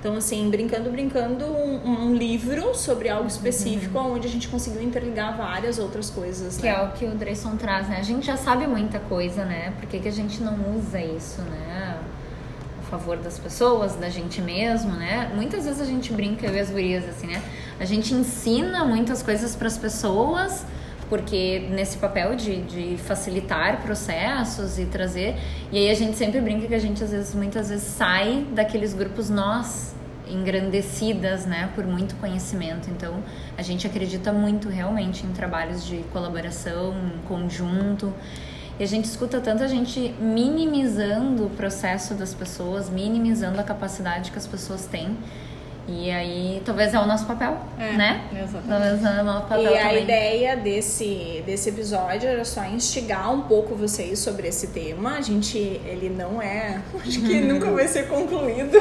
Então, 0.00 0.16
assim, 0.16 0.48
brincando, 0.48 0.90
brincando, 0.90 1.44
um, 1.44 2.06
um 2.06 2.14
livro 2.14 2.74
sobre 2.74 3.10
algo 3.10 3.28
específico, 3.28 3.98
onde 3.98 4.26
a 4.26 4.30
gente 4.30 4.48
conseguiu 4.48 4.82
interligar 4.82 5.36
várias 5.36 5.78
outras 5.78 6.08
coisas, 6.08 6.56
Que 6.56 6.62
né? 6.62 6.70
é 6.70 6.82
o 6.82 6.92
que 6.92 7.04
o 7.04 7.10
Dreyson 7.10 7.56
traz, 7.56 7.86
né? 7.86 7.98
A 7.98 8.02
gente 8.02 8.24
já 8.26 8.36
sabe 8.36 8.66
muita 8.66 8.98
coisa, 8.98 9.44
né? 9.44 9.74
Por 9.78 9.86
que, 9.86 9.98
que 10.00 10.08
a 10.08 10.12
gente 10.12 10.42
não 10.42 10.56
usa 10.74 10.98
isso, 10.98 11.42
né? 11.42 11.98
Favor 12.90 13.16
das 13.18 13.38
pessoas, 13.38 13.94
da 13.94 14.08
gente 14.08 14.42
mesmo, 14.42 14.92
né? 14.92 15.30
Muitas 15.34 15.64
vezes 15.64 15.80
a 15.80 15.84
gente 15.84 16.12
brinca, 16.12 16.46
eu 16.46 16.54
e 16.54 16.58
as 16.58 16.70
gurias, 16.70 17.08
assim, 17.08 17.28
né? 17.28 17.40
A 17.78 17.84
gente 17.84 18.12
ensina 18.12 18.84
muitas 18.84 19.22
coisas 19.22 19.54
para 19.54 19.68
as 19.68 19.78
pessoas, 19.78 20.66
porque 21.08 21.68
nesse 21.70 21.98
papel 21.98 22.34
de, 22.34 22.62
de 22.62 22.96
facilitar 22.98 23.80
processos 23.82 24.78
e 24.78 24.86
trazer. 24.86 25.36
E 25.70 25.78
aí 25.78 25.90
a 25.90 25.94
gente 25.94 26.16
sempre 26.16 26.40
brinca 26.40 26.66
que 26.66 26.74
a 26.74 26.78
gente, 26.80 27.02
às 27.04 27.10
vezes, 27.10 27.34
muitas 27.34 27.68
vezes 27.68 27.84
sai 27.84 28.44
daqueles 28.52 28.92
grupos 28.92 29.30
nós 29.30 29.94
engrandecidas, 30.28 31.44
né, 31.46 31.70
por 31.74 31.84
muito 31.86 32.14
conhecimento. 32.16 32.88
Então, 32.90 33.22
a 33.58 33.62
gente 33.62 33.86
acredita 33.86 34.32
muito 34.32 34.68
realmente 34.68 35.26
em 35.26 35.32
trabalhos 35.32 35.84
de 35.84 35.98
colaboração, 36.12 36.94
em 37.14 37.26
conjunto. 37.26 38.12
E 38.80 38.82
a 38.82 38.86
gente 38.86 39.04
escuta 39.04 39.42
tanta 39.42 39.68
gente 39.68 40.14
minimizando 40.18 41.44
o 41.44 41.50
processo 41.50 42.14
das 42.14 42.32
pessoas, 42.32 42.88
minimizando 42.88 43.60
a 43.60 43.62
capacidade 43.62 44.30
que 44.30 44.38
as 44.38 44.46
pessoas 44.46 44.86
têm. 44.86 45.18
E 45.88 46.08
aí, 46.10 46.62
talvez 46.64 46.94
é 46.94 46.98
o 47.00 47.06
nosso 47.06 47.26
papel, 47.26 47.56
É, 47.76 47.96
né? 47.96 48.22
exatamente. 48.32 48.68
Talvez 48.68 49.04
é 49.04 49.20
o 49.22 49.24
nosso 49.24 49.46
papel 49.48 49.62
E 49.72 49.78
a 49.78 49.82
também. 49.88 50.02
ideia 50.04 50.56
desse, 50.56 51.42
desse 51.44 51.68
episódio 51.70 52.28
era 52.28 52.44
só 52.44 52.64
instigar 52.64 53.32
um 53.34 53.42
pouco 53.42 53.74
vocês 53.74 54.18
sobre 54.20 54.46
esse 54.46 54.68
tema. 54.68 55.16
A 55.16 55.20
gente, 55.20 55.58
ele 55.58 56.08
não 56.08 56.40
é, 56.40 56.80
acho 57.04 57.20
que 57.22 57.40
nunca 57.42 57.70
vai 57.72 57.88
ser 57.88 58.06
concluído. 58.06 58.78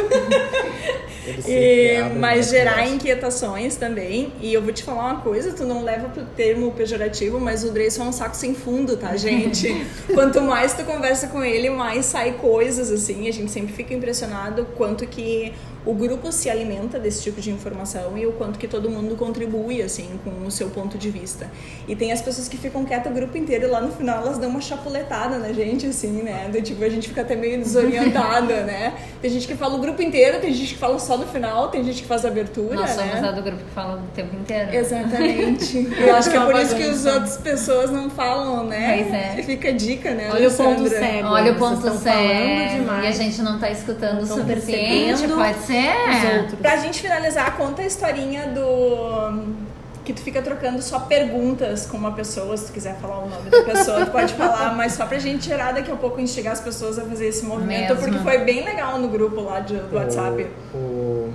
E, 1.48 1.98
mas 2.20 2.50
gerar 2.50 2.88
inquietações 2.88 3.76
também. 3.76 4.32
E 4.42 4.54
eu 4.54 4.62
vou 4.62 4.72
te 4.72 4.84
falar 4.84 5.06
uma 5.14 5.22
coisa, 5.22 5.52
tu 5.52 5.64
não 5.66 5.84
leva 5.84 6.10
pro 6.10 6.24
termo 6.26 6.72
pejorativo, 6.72 7.40
mas 7.40 7.64
o 7.64 7.72
Dreyson 7.72 8.04
é 8.04 8.08
um 8.08 8.12
saco 8.12 8.36
sem 8.36 8.54
fundo, 8.54 8.98
tá, 8.98 9.16
gente? 9.16 9.86
Quanto 10.14 10.42
mais 10.42 10.74
tu 10.74 10.84
conversa 10.84 11.28
com 11.28 11.44
ele, 11.44 11.70
mais 11.70 12.06
sai 12.06 12.34
coisas, 12.34 12.92
assim. 12.92 13.28
A 13.28 13.34
gente 13.34 13.52
sempre 13.52 13.74
fica 13.74 13.94
impressionado 13.94 14.66
quanto 14.78 15.06
que 15.08 15.54
o 15.86 15.94
grupo 15.94 16.32
se 16.32 16.50
alimenta 16.50 17.00
desse 17.00 17.24
tipo 17.24 17.40
de 17.40 17.52
informação 17.52 18.18
e 18.18 18.26
o 18.26 18.34
quanto 18.34 18.60
que 18.60 18.68
todo 18.68 18.90
mundo 18.90 19.16
contribui, 19.16 19.82
assim, 19.82 20.20
com 20.24 20.46
o 20.46 20.52
seu 20.52 20.70
ponto 20.70 20.98
de 20.98 21.10
vista. 21.10 21.50
E 21.88 21.96
tem 21.96 22.12
as 22.12 22.22
pessoas 22.22 22.48
que 22.48 22.58
ficam 22.58 22.84
quietas 22.84 23.12
o 23.12 23.16
grupo 23.16 23.38
inteiro 23.38 23.66
e 23.66 23.68
lá 23.68 23.82
no 23.82 23.92
final 23.92 24.22
elas 24.22 24.38
dão 24.38 24.50
uma 24.50 24.62
chapuletada 24.62 25.38
na 25.38 25.54
gente, 25.54 25.88
assim, 25.88 26.22
né? 26.22 26.50
Do 26.52 26.62
tipo, 26.62 26.84
a 26.84 26.90
gente 26.90 27.08
fica 27.08 27.22
até 27.22 27.36
meio 27.36 27.58
desorientada, 27.58 28.64
né? 28.66 28.94
Tem 29.22 29.32
gente 29.32 29.48
que 29.48 29.56
fala 29.56 29.76
o 29.76 29.80
grupo 29.80 30.02
inteiro, 30.02 30.40
tem 30.40 30.54
gente 30.54 30.74
que 30.74 30.80
fala 30.80 31.00
só 31.00 31.18
no 31.18 31.26
final, 31.26 31.70
tem 31.70 31.84
gente 31.84 32.02
que 32.02 32.08
faz 32.08 32.26
a 32.26 32.28
abertura, 32.28 32.76
Nós 32.76 32.92
somos 32.92 33.14
né? 33.14 33.28
a 33.28 33.32
do 33.32 33.42
grupo 33.42 33.64
que 33.64 33.72
fala 33.72 34.02
o 34.02 34.16
tempo 34.16 34.36
inteiro. 34.36 34.76
Exatamente. 34.76 35.90
Eu 36.00 36.16
acho 36.16 36.30
que 36.30 36.38
é 36.38 36.46
por 36.46 36.56
isso 36.56 36.76
que 36.76 36.84
as 36.84 37.06
outras 37.06 37.38
pessoas 37.38 37.92
não 37.92 38.10
falam, 38.10 38.66
né? 38.66 39.04
Pois 39.04 39.14
é. 39.14 39.44
Fica 39.44 39.70
a 39.70 39.72
dica, 39.72 40.12
né? 40.14 40.30
Olha 40.32 40.50
o 40.50 40.54
ponto 40.54 40.90
cego. 40.90 41.28
Olha 41.28 41.52
o 41.54 41.56
ponto 41.56 41.90
cego. 41.98 42.92
E 43.04 43.08
a 43.08 43.12
gente 43.12 43.42
não 43.42 43.58
tá 43.58 43.72
escutando 43.72 44.14
o 44.14 44.16
Não 44.16 44.24
estão 44.24 44.38
suficiente, 44.38 45.08
percebendo 45.08 45.36
pode 45.36 45.60
ser? 45.66 45.69
Os 45.74 46.38
outros. 46.42 46.60
Pra 46.60 46.78
gente 46.78 47.02
finalizar, 47.02 47.56
conta 47.58 47.82
a 47.82 47.86
historinha 47.86 48.48
do. 48.48 49.60
Que 50.04 50.14
tu 50.14 50.22
fica 50.22 50.42
trocando 50.42 50.82
só 50.82 51.02
perguntas 51.02 51.86
com 51.86 51.96
uma 51.96 52.12
pessoa, 52.14 52.58
se 52.58 52.66
tu 52.68 52.74
quiser 52.74 52.96
falar 53.00 53.20
o 53.20 53.30
nome 53.30 53.48
da 53.52 53.62
pessoa, 53.64 54.06
tu 54.06 54.12
pode 54.12 54.34
falar, 54.34 54.74
mas 54.78 54.94
só 54.94 55.06
pra 55.06 55.20
gente 55.20 55.46
gerar 55.46 55.72
daqui 55.74 55.92
a 55.92 55.96
pouco 55.96 56.20
instigar 56.20 56.54
as 56.54 56.60
pessoas 56.62 56.98
a 56.98 57.04
fazer 57.04 57.28
esse 57.28 57.46
movimento, 57.46 57.94
Mesmo. 57.94 57.98
porque 57.98 58.18
foi 58.24 58.40
bem 58.40 58.64
legal 58.66 58.98
no 58.98 59.08
grupo 59.08 59.40
lá 59.42 59.60
de- 59.60 59.76
do 59.78 59.96
WhatsApp. 59.96 60.48
O, 60.74 60.78
o- 60.78 61.34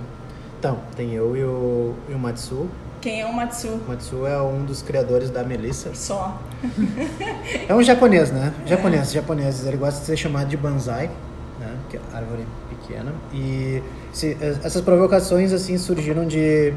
Então, 0.58 0.80
tem 0.96 1.12
eu 1.14 1.36
e 1.36 1.44
o, 1.44 1.94
e 2.08 2.14
o 2.14 2.18
Matsu. 2.18 2.68
Quem 3.00 3.20
é 3.20 3.26
o 3.26 3.32
Matsu? 3.32 3.68
O 3.68 3.88
Matsu 3.90 4.26
é 4.26 4.40
um 4.42 4.64
dos 4.64 4.82
criadores 4.82 5.30
da 5.30 5.44
Melissa. 5.44 5.90
Só. 5.94 6.36
É 7.68 7.74
um 7.74 7.82
japonês, 7.82 8.30
né? 8.32 8.52
Japonês, 8.66 9.12
japonês. 9.12 9.66
Ele 9.66 9.76
gosta 9.76 10.00
de 10.00 10.06
ser 10.06 10.16
chamado 10.16 10.48
de 10.48 10.56
banzai, 10.56 11.10
né? 11.60 11.76
Que 11.90 11.96
é 11.96 12.00
árvore 12.12 12.44
pequena. 12.70 13.12
E 13.32 13.82
se- 14.14 14.36
essas 14.64 14.80
provocações, 14.80 15.52
assim, 15.52 15.76
surgiram 15.76 16.26
de... 16.26 16.72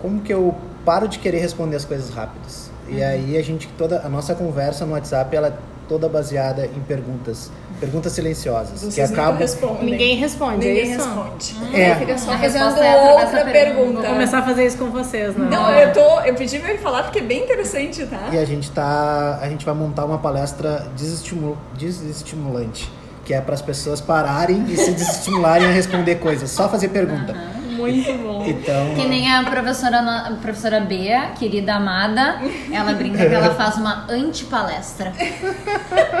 Como 0.00 0.20
que 0.22 0.32
eu 0.32 0.54
paro 0.84 1.06
de 1.06 1.18
querer 1.18 1.40
responder 1.40 1.76
as 1.76 1.84
coisas 1.84 2.08
rápidas. 2.08 2.70
Uhum. 2.88 2.94
E 2.96 3.02
aí 3.02 3.36
a 3.36 3.42
gente, 3.42 3.68
toda 3.76 4.00
a 4.04 4.08
nossa 4.08 4.34
conversa 4.34 4.86
no 4.86 4.92
WhatsApp, 4.92 5.36
ela 5.36 5.48
é 5.48 5.52
toda 5.86 6.08
baseada 6.08 6.64
em 6.64 6.80
perguntas. 6.80 7.50
Perguntas 7.78 8.12
silenciosas. 8.12 8.80
Vocês 8.80 8.94
que 8.94 9.00
acabam... 9.14 9.36
respondem. 9.38 9.90
Ninguém 9.90 10.16
responde, 10.16 10.66
é 10.66 10.72
Ninguém 10.74 10.92
isso? 10.92 11.04
responde. 11.06 11.56
É. 11.80 11.94
Fica 11.96 12.18
só 12.18 12.32
A 12.32 12.38
fazendo 12.38 12.78
é 12.78 13.12
outra 13.12 13.44
pergunta. 13.44 13.50
pergunta. 13.52 14.00
Vou 14.02 14.10
começar 14.12 14.38
a 14.38 14.42
fazer 14.42 14.66
isso 14.66 14.78
com 14.78 14.90
vocês, 14.90 15.36
não. 15.36 15.48
Não, 15.50 15.70
eu 15.74 15.92
tô. 15.92 16.20
Eu 16.20 16.34
pedi 16.34 16.58
pra 16.58 16.70
ele 16.70 16.78
falar 16.78 17.02
porque 17.04 17.18
é 17.18 17.22
bem 17.22 17.42
interessante, 17.44 18.06
tá? 18.06 18.28
E 18.32 18.38
a 18.38 18.44
gente 18.44 18.70
tá, 18.70 19.38
a 19.42 19.48
gente 19.48 19.64
vai 19.64 19.74
montar 19.74 20.04
uma 20.04 20.18
palestra 20.18 20.86
desestimu- 20.96 21.56
desestimulante, 21.76 22.90
que 23.30 23.34
é 23.34 23.40
para 23.40 23.54
as 23.54 23.62
pessoas 23.62 24.00
pararem 24.00 24.64
e 24.66 24.76
se 24.76 24.90
desestimularem 24.90 25.68
a 25.68 25.70
responder 25.70 26.16
coisas, 26.16 26.50
só 26.50 26.68
fazer 26.68 26.88
pergunta. 26.88 27.32
Muito 27.70 28.12
bom. 28.24 28.44
Então, 28.44 28.92
Que 28.96 29.06
nem 29.06 29.32
a 29.32 29.44
professora, 29.44 30.00
a 30.00 30.32
professora 30.32 30.80
Bea, 30.80 31.30
querida 31.38 31.74
amada, 31.74 32.40
ela 32.72 32.92
brinca 32.92 33.18
que 33.18 33.32
ela 33.32 33.54
faz 33.54 33.76
uma 33.76 34.04
antipalestra. 34.10 35.12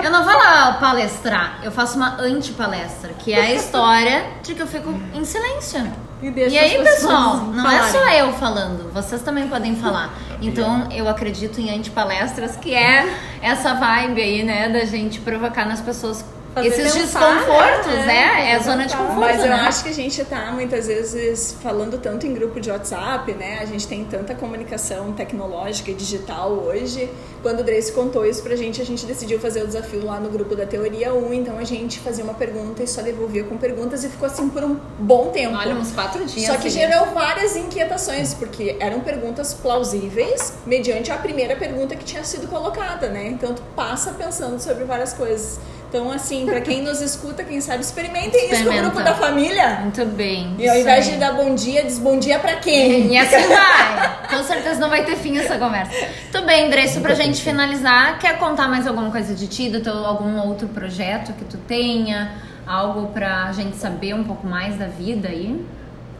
Eu 0.04 0.08
não 0.08 0.24
vou 0.24 0.32
lá 0.32 0.74
palestrar, 0.74 1.58
eu 1.64 1.72
faço 1.72 1.96
uma 1.96 2.16
antipalestra, 2.20 3.12
que 3.18 3.32
é 3.32 3.40
a 3.40 3.54
história 3.54 4.26
de 4.44 4.54
que 4.54 4.62
eu 4.62 4.68
fico 4.68 4.94
em 5.12 5.24
silêncio. 5.24 5.92
E, 6.22 6.30
deixa 6.30 6.54
E 6.54 6.58
aí, 6.60 6.76
as 6.76 6.82
pessoas 6.82 7.12
pessoal, 7.12 7.36
não 7.38 7.68
é 7.68 7.78
falarem. 7.78 7.92
só 7.92 8.08
eu 8.24 8.32
falando, 8.34 8.92
vocês 8.92 9.20
também 9.22 9.48
podem 9.48 9.74
falar. 9.74 10.14
Então, 10.40 10.86
eu 10.92 11.08
acredito 11.08 11.60
em 11.60 11.76
antipalestras, 11.76 12.56
que 12.56 12.72
é 12.72 13.12
essa 13.42 13.74
vibe 13.74 14.22
aí, 14.22 14.44
né, 14.44 14.68
da 14.68 14.84
gente 14.84 15.18
provocar 15.18 15.64
nas 15.66 15.80
pessoas 15.80 16.24
Fazer 16.54 16.68
esses 16.68 16.92
pensar, 16.92 17.36
desconfortos, 17.36 17.92
é, 17.92 18.06
né? 18.06 18.50
É 18.50 18.56
a 18.56 18.58
zona 18.58 18.84
de 18.84 18.96
conforto, 18.96 19.20
Mas 19.20 19.40
eu 19.40 19.50
né? 19.50 19.54
acho 19.54 19.84
que 19.84 19.88
a 19.90 19.94
gente 19.94 20.24
tá 20.24 20.50
muitas 20.50 20.88
vezes 20.88 21.56
falando 21.62 21.96
tanto 21.98 22.26
em 22.26 22.34
grupo 22.34 22.60
de 22.60 22.70
WhatsApp, 22.70 23.32
né? 23.34 23.58
A 23.60 23.66
gente 23.66 23.86
tem 23.86 24.04
tanta 24.04 24.34
comunicação 24.34 25.12
tecnológica 25.12 25.92
e 25.92 25.94
digital 25.94 26.50
hoje. 26.50 27.08
Quando 27.40 27.60
o 27.60 27.64
Grace 27.64 27.92
contou 27.92 28.26
isso 28.26 28.42
pra 28.42 28.56
gente, 28.56 28.82
a 28.82 28.84
gente 28.84 29.06
decidiu 29.06 29.38
fazer 29.38 29.62
o 29.62 29.66
desafio 29.66 30.04
lá 30.04 30.18
no 30.18 30.28
grupo 30.28 30.56
da 30.56 30.66
Teoria 30.66 31.14
1. 31.14 31.32
Então 31.34 31.56
a 31.56 31.64
gente 31.64 32.00
fazia 32.00 32.24
uma 32.24 32.34
pergunta 32.34 32.82
e 32.82 32.86
só 32.86 33.00
devolvia 33.00 33.44
com 33.44 33.56
perguntas 33.56 34.02
e 34.02 34.08
ficou 34.08 34.26
assim 34.26 34.48
por 34.48 34.64
um 34.64 34.76
bom 34.98 35.30
tempo. 35.30 35.56
Olha, 35.56 35.74
uns 35.74 35.92
quatro 35.92 36.24
dias. 36.24 36.46
Só 36.46 36.58
que 36.58 36.66
assim. 36.66 36.80
gerou 36.80 37.06
várias 37.14 37.54
inquietações, 37.56 38.34
porque 38.34 38.76
eram 38.80 39.00
perguntas 39.00 39.54
plausíveis 39.54 40.54
mediante 40.66 41.12
a 41.12 41.16
primeira 41.16 41.54
pergunta 41.54 41.94
que 41.94 42.04
tinha 42.04 42.24
sido 42.24 42.48
colocada, 42.48 43.08
né? 43.08 43.28
Então 43.28 43.54
tu 43.54 43.62
passa 43.76 44.12
pensando 44.12 44.60
sobre 44.60 44.84
várias 44.84 45.12
coisas. 45.12 45.60
Então, 45.90 46.08
assim, 46.12 46.46
pra 46.46 46.60
quem 46.60 46.82
nos 46.82 47.00
escuta, 47.00 47.42
quem 47.42 47.60
sabe, 47.60 47.80
experimentem 47.82 48.44
isso 48.44 48.62
no 48.62 48.70
Experimenta. 48.70 48.82
grupo 48.90 49.02
da 49.02 49.12
família. 49.12 49.80
Muito 49.80 50.06
bem. 50.06 50.54
E 50.56 50.68
ao 50.68 50.74
isso 50.76 50.82
invés 50.82 51.06
aí. 51.08 51.12
de 51.14 51.18
dar 51.18 51.32
bom 51.32 51.52
dia, 51.52 51.82
diz 51.84 51.98
bom 51.98 52.16
dia 52.16 52.38
pra 52.38 52.54
quem? 52.56 53.08
E 53.12 53.18
assim 53.18 53.42
vai. 53.52 54.28
Com 54.28 54.44
certeza 54.44 54.78
não 54.78 54.88
vai 54.88 55.04
ter 55.04 55.16
fim 55.16 55.36
essa 55.36 55.58
conversa. 55.58 55.90
Tudo 56.30 56.46
bem, 56.46 56.70
Dresso, 56.70 57.00
pra 57.00 57.12
gente 57.14 57.42
finalizar, 57.42 58.20
quer 58.20 58.38
contar 58.38 58.68
mais 58.68 58.86
alguma 58.86 59.10
coisa 59.10 59.34
de 59.34 59.48
ti, 59.48 59.68
do 59.68 59.80
teu, 59.80 59.92
algum 60.06 60.38
outro 60.46 60.68
projeto 60.68 61.32
que 61.32 61.44
tu 61.44 61.56
tenha? 61.56 62.34
Algo 62.64 63.08
pra 63.08 63.50
gente 63.50 63.76
saber 63.76 64.14
um 64.14 64.22
pouco 64.22 64.46
mais 64.46 64.76
da 64.76 64.86
vida 64.86 65.26
aí? 65.26 65.60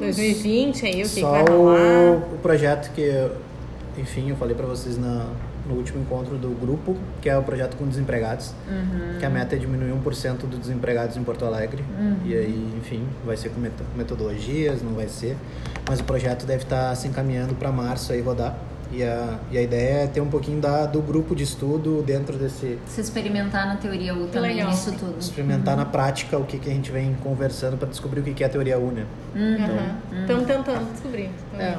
2020 0.00 0.85
aí, 0.87 0.90
o 0.92 0.94
que, 1.09 1.14
que 1.14 1.20
Só 1.20 1.30
vai 1.30 1.44
rolar? 1.48 1.78
o, 1.78 2.16
o 2.35 2.38
projeto 2.42 2.90
que, 2.92 3.02
eu- 3.02 3.37
enfim, 3.96 4.30
eu 4.30 4.37
falei 4.37 4.56
pra 4.56 4.66
vocês 4.66 4.98
na, 4.98 5.26
no 5.70 5.76
último 5.76 6.00
encontro 6.00 6.37
do 6.37 6.48
grupo, 6.61 6.96
que 7.22 7.30
é 7.30 7.37
o 7.38 7.42
projeto 7.42 7.76
com 7.76 7.87
desempregados, 7.87 8.52
que 9.18 9.24
a 9.24 9.30
meta 9.30 9.54
é 9.54 9.59
diminuir 9.59 9.92
1% 9.92 10.46
dos 10.46 10.59
desempregados 10.59 11.16
em 11.16 11.22
Porto 11.22 11.44
Alegre. 11.44 11.85
E 12.24 12.35
aí, 12.35 12.74
enfim, 12.76 13.06
vai 13.24 13.37
ser 13.37 13.50
com 13.50 13.61
meto- 13.61 13.85
metodologias, 13.96 14.83
não 14.83 14.92
vai 14.92 15.09
ser. 15.09 15.37
Mas 15.88 16.00
o 16.00 16.04
projeto 16.04 16.44
deve 16.44 16.64
estar 16.64 16.94
se 16.96 17.09
encaminhando 17.09 17.54
para 17.54 17.70
março 17.72 18.12
aí 18.12 18.20
rodar. 18.20 18.56
E 18.92 19.05
a, 19.05 19.38
e 19.53 19.59
a 19.59 19.62
ideia 19.62 20.05
é 20.05 20.07
ter 20.09 20.20
um 20.20 20.29
pouquinho 20.29 20.61
da, 20.61 20.85
do 20.85 21.00
grupo 21.00 21.35
de 21.35 21.44
estudo 21.44 22.03
dentro 22.03 22.37
desse, 22.37 22.76
Se 22.87 23.00
experimentar 23.00 23.66
na 23.66 23.76
teoria 23.76 24.14
U 24.14 24.26
também 24.26 24.57
legal. 24.57 24.70
nisso 24.70 24.92
tudo. 24.98 25.16
experimentar 25.18 25.76
na 25.76 25.85
prática 25.85 26.37
o 26.37 26.44
que, 26.44 26.59
que 26.59 26.68
a 26.68 26.72
gente 26.72 26.90
vem 26.90 27.14
conversando 27.22 27.76
para 27.76 27.88
descobrir 27.88 28.20
o 28.20 28.22
que, 28.24 28.35
que 28.35 28.42
é 28.42 28.46
a 28.46 28.50
teoria 28.50 28.79
UNA. 28.79 29.07
Estamos 30.20 30.44
tentando 30.44 30.92
descobrir. 30.92 31.31
É. 31.59 31.76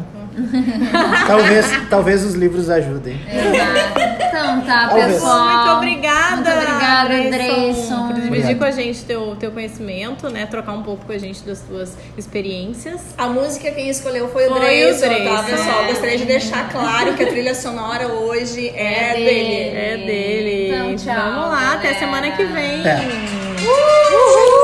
talvez, 1.28 1.66
talvez 1.90 2.24
os 2.24 2.34
livros 2.34 2.70
ajudem. 2.70 3.20
Exato. 3.28 4.11
Então 4.58 4.66
tá, 4.66 4.90
pessoal. 4.94 5.46
Muito 5.48 5.72
obrigada. 5.78 6.36
Muito 6.36 6.52
obrigada, 6.52 7.08
Dreyson. 7.30 8.08
Por 8.08 8.14
dividir 8.16 8.28
Obrigado. 8.28 8.58
com 8.58 8.64
a 8.66 8.72
gente 8.72 9.04
teu, 9.06 9.36
teu 9.40 9.52
conhecimento, 9.52 10.30
né? 10.30 10.46
Trocar 10.46 10.74
um 10.74 10.84
pouco 10.84 11.06
com 11.06 11.12
a 11.12 11.18
gente 11.18 11.42
das 11.44 11.62
tuas 11.62 11.98
experiências. 12.18 13.02
A 13.18 13.28
música 13.28 13.72
quem 13.72 13.90
escolheu 13.90 14.28
foi 14.30 14.46
o 14.48 14.50
Foi 14.50 14.58
o 14.58 14.60
Dreyson, 14.62 15.08
tá, 15.36 15.44
pessoal? 15.44 15.84
É. 15.84 15.88
Gostaria 15.88 16.18
de 16.18 16.26
deixar 16.26 16.70
claro 16.70 17.14
que 17.14 17.24
a 17.24 17.28
trilha 17.28 17.56
sonora 17.56 18.08
hoje 18.08 18.70
é, 18.70 19.12
É 19.12 19.14
dele. 19.14 19.26
dele. 19.26 19.78
É 19.78 19.98
dele. 19.98 20.76
Então, 20.76 20.96
tchau, 20.96 21.32
Vamos 21.32 21.50
lá, 21.50 21.74
até 21.74 21.94
galera. 21.94 22.00
semana 22.00 22.32
que 22.32 22.44
vem. 22.46 22.88
É. 22.88 23.02
Uhul! 23.64 24.61